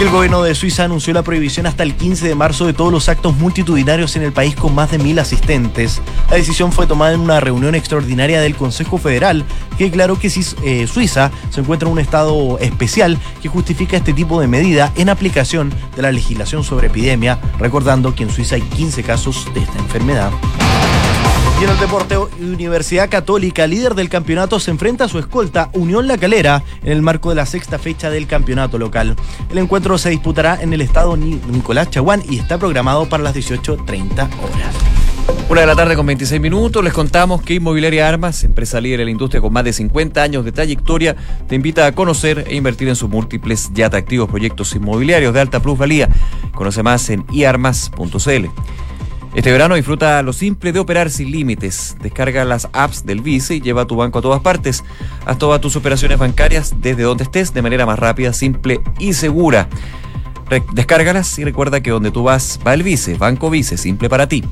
El 0.00 0.10
gobierno 0.10 0.42
de 0.42 0.56
Suiza 0.56 0.84
anunció 0.84 1.14
la 1.14 1.22
prohibición 1.22 1.66
hasta 1.66 1.84
el 1.84 1.94
15 1.94 2.26
de 2.26 2.34
marzo 2.34 2.66
de 2.66 2.72
todos 2.72 2.90
los 2.90 3.08
actos 3.08 3.36
multitudinarios 3.36 4.16
en 4.16 4.22
el 4.22 4.32
país 4.32 4.56
con 4.56 4.74
más 4.74 4.90
de 4.90 4.98
mil 4.98 5.18
asistentes. 5.20 6.02
La 6.28 6.36
decisión 6.36 6.72
fue 6.72 6.88
tomada 6.88 7.14
en 7.14 7.20
una 7.20 7.38
reunión 7.38 7.76
extraordinaria 7.76 8.40
del 8.40 8.56
Consejo 8.56 8.98
Federal 8.98 9.44
que 9.78 9.84
declaró 9.84 10.18
que 10.18 10.32
eh, 10.64 10.86
Suiza 10.88 11.30
se 11.50 11.60
encuentra 11.60 11.88
en 11.88 11.92
un 11.92 12.00
estado 12.00 12.58
especial 12.58 13.18
que 13.40 13.48
justifica 13.48 13.96
este 13.96 14.12
tipo 14.12 14.40
de 14.40 14.48
medida 14.48 14.92
en 14.96 15.10
aplicación 15.10 15.72
de 15.94 16.02
la 16.02 16.10
legislación 16.10 16.64
sobre 16.64 16.88
epidemia, 16.88 17.38
recordando 17.60 18.16
que 18.16 18.24
en 18.24 18.30
Suiza 18.30 18.56
hay 18.56 18.62
15 18.62 19.04
casos 19.04 19.48
de 19.54 19.60
esta 19.60 19.78
enfermedad. 19.78 20.32
Y 21.60 21.64
en 21.64 21.70
el 21.70 21.78
deporte, 21.78 22.16
Universidad 22.18 23.08
Católica, 23.08 23.66
líder 23.66 23.94
del 23.94 24.08
campeonato, 24.08 24.58
se 24.58 24.70
enfrenta 24.70 25.04
a 25.04 25.08
su 25.08 25.18
escolta 25.18 25.70
Unión 25.72 26.08
La 26.08 26.18
Calera 26.18 26.64
en 26.82 26.92
el 26.92 27.02
marco 27.02 27.30
de 27.30 27.36
la 27.36 27.46
sexta 27.46 27.78
fecha 27.78 28.10
del 28.10 28.26
campeonato 28.26 28.76
local. 28.78 29.14
El 29.50 29.58
encuentro 29.58 29.96
se 29.96 30.10
disputará 30.10 30.60
en 30.60 30.72
el 30.72 30.80
estado 30.80 31.16
Nicolás 31.16 31.90
Chaguán 31.90 32.22
y 32.28 32.38
está 32.38 32.58
programado 32.58 33.08
para 33.08 33.22
las 33.22 33.36
18.30 33.36 34.28
horas. 34.42 34.74
Una 35.48 35.60
de 35.60 35.66
la 35.66 35.76
tarde 35.76 35.94
con 35.94 36.06
26 36.06 36.40
minutos, 36.40 36.82
les 36.82 36.92
contamos 36.92 37.42
que 37.42 37.54
Inmobiliaria 37.54 38.08
Armas, 38.08 38.44
empresa 38.44 38.80
líder 38.80 39.00
en 39.00 39.06
la 39.06 39.12
industria 39.12 39.40
con 39.40 39.52
más 39.52 39.64
de 39.64 39.72
50 39.72 40.22
años 40.22 40.44
de 40.44 40.52
trayectoria, 40.52 41.14
te 41.48 41.54
invita 41.54 41.86
a 41.86 41.92
conocer 41.92 42.46
e 42.48 42.56
invertir 42.56 42.88
en 42.88 42.96
sus 42.96 43.08
múltiples 43.08 43.70
y 43.74 43.82
atractivos 43.82 44.28
proyectos 44.28 44.74
inmobiliarios 44.74 45.32
de 45.32 45.40
alta 45.40 45.60
plusvalía. 45.60 46.08
Conoce 46.54 46.82
más 46.82 47.08
en 47.10 47.24
iarmas.cl. 47.30 48.46
Este 49.34 49.50
verano 49.50 49.74
disfruta 49.74 50.22
lo 50.22 50.32
simple 50.32 50.72
de 50.72 50.78
operar 50.78 51.10
sin 51.10 51.32
límites. 51.32 51.96
Descarga 52.00 52.44
las 52.44 52.68
apps 52.72 53.04
del 53.04 53.20
Vice 53.20 53.56
y 53.56 53.60
lleva 53.60 53.84
tu 53.84 53.96
banco 53.96 54.20
a 54.20 54.22
todas 54.22 54.40
partes. 54.42 54.84
Haz 55.26 55.38
todas 55.38 55.60
tus 55.60 55.74
operaciones 55.74 56.18
bancarias 56.18 56.76
desde 56.80 57.02
donde 57.02 57.24
estés 57.24 57.52
de 57.52 57.60
manera 57.60 57.84
más 57.84 57.98
rápida, 57.98 58.32
simple 58.32 58.80
y 59.00 59.12
segura. 59.14 59.68
descárgalas 60.72 61.36
y 61.40 61.44
recuerda 61.44 61.80
que 61.80 61.90
donde 61.90 62.12
tú 62.12 62.22
vas 62.22 62.60
va 62.64 62.74
el 62.74 62.84
Vice, 62.84 63.16
Banco 63.16 63.50
Vice, 63.50 63.76
simple 63.76 64.08
para 64.08 64.28
ti. 64.28 64.44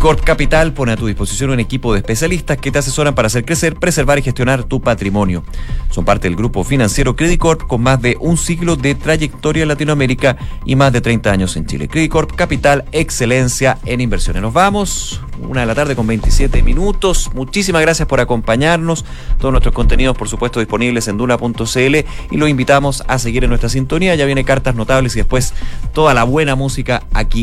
Corp 0.00 0.20
Capital 0.24 0.72
pone 0.72 0.92
a 0.92 0.96
tu 0.96 1.06
disposición 1.06 1.50
un 1.50 1.60
equipo 1.60 1.92
de 1.92 1.98
especialistas 1.98 2.56
que 2.56 2.70
te 2.70 2.78
asesoran 2.78 3.14
para 3.14 3.26
hacer 3.26 3.44
crecer, 3.44 3.74
preservar 3.76 4.18
y 4.18 4.22
gestionar 4.22 4.64
tu 4.64 4.80
patrimonio. 4.80 5.44
Son 5.90 6.04
parte 6.04 6.26
del 6.26 6.36
grupo 6.36 6.64
financiero 6.64 7.14
Corp 7.38 7.66
con 7.66 7.82
más 7.82 8.00
de 8.00 8.16
un 8.20 8.36
siglo 8.36 8.76
de 8.76 8.94
trayectoria 8.94 9.62
en 9.62 9.68
Latinoamérica 9.68 10.36
y 10.64 10.74
más 10.74 10.92
de 10.92 11.00
30 11.00 11.30
años 11.30 11.56
en 11.56 11.66
Chile. 11.66 11.88
Corp 12.08 12.32
Capital, 12.32 12.84
excelencia 12.92 13.78
en 13.84 14.00
inversiones. 14.00 14.42
Nos 14.42 14.52
vamos, 14.52 15.20
una 15.38 15.60
de 15.60 15.66
la 15.66 15.74
tarde 15.74 15.94
con 15.94 16.06
27 16.06 16.62
minutos. 16.62 17.30
Muchísimas 17.34 17.82
gracias 17.82 18.08
por 18.08 18.20
acompañarnos. 18.20 19.04
Todos 19.38 19.52
nuestros 19.52 19.74
contenidos, 19.74 20.16
por 20.16 20.28
supuesto, 20.28 20.60
disponibles 20.60 21.08
en 21.08 21.18
duna.cl 21.18 21.96
y 22.30 22.36
los 22.36 22.48
invitamos 22.48 23.04
a 23.06 23.18
seguir 23.18 23.44
en 23.44 23.50
nuestra 23.50 23.68
sintonía. 23.68 24.14
Ya 24.14 24.24
viene 24.24 24.44
cartas 24.44 24.74
notables 24.74 25.14
y 25.16 25.20
después 25.20 25.52
toda 25.92 26.14
la 26.14 26.24
buena 26.24 26.54
música 26.54 27.02
aquí 27.12 27.24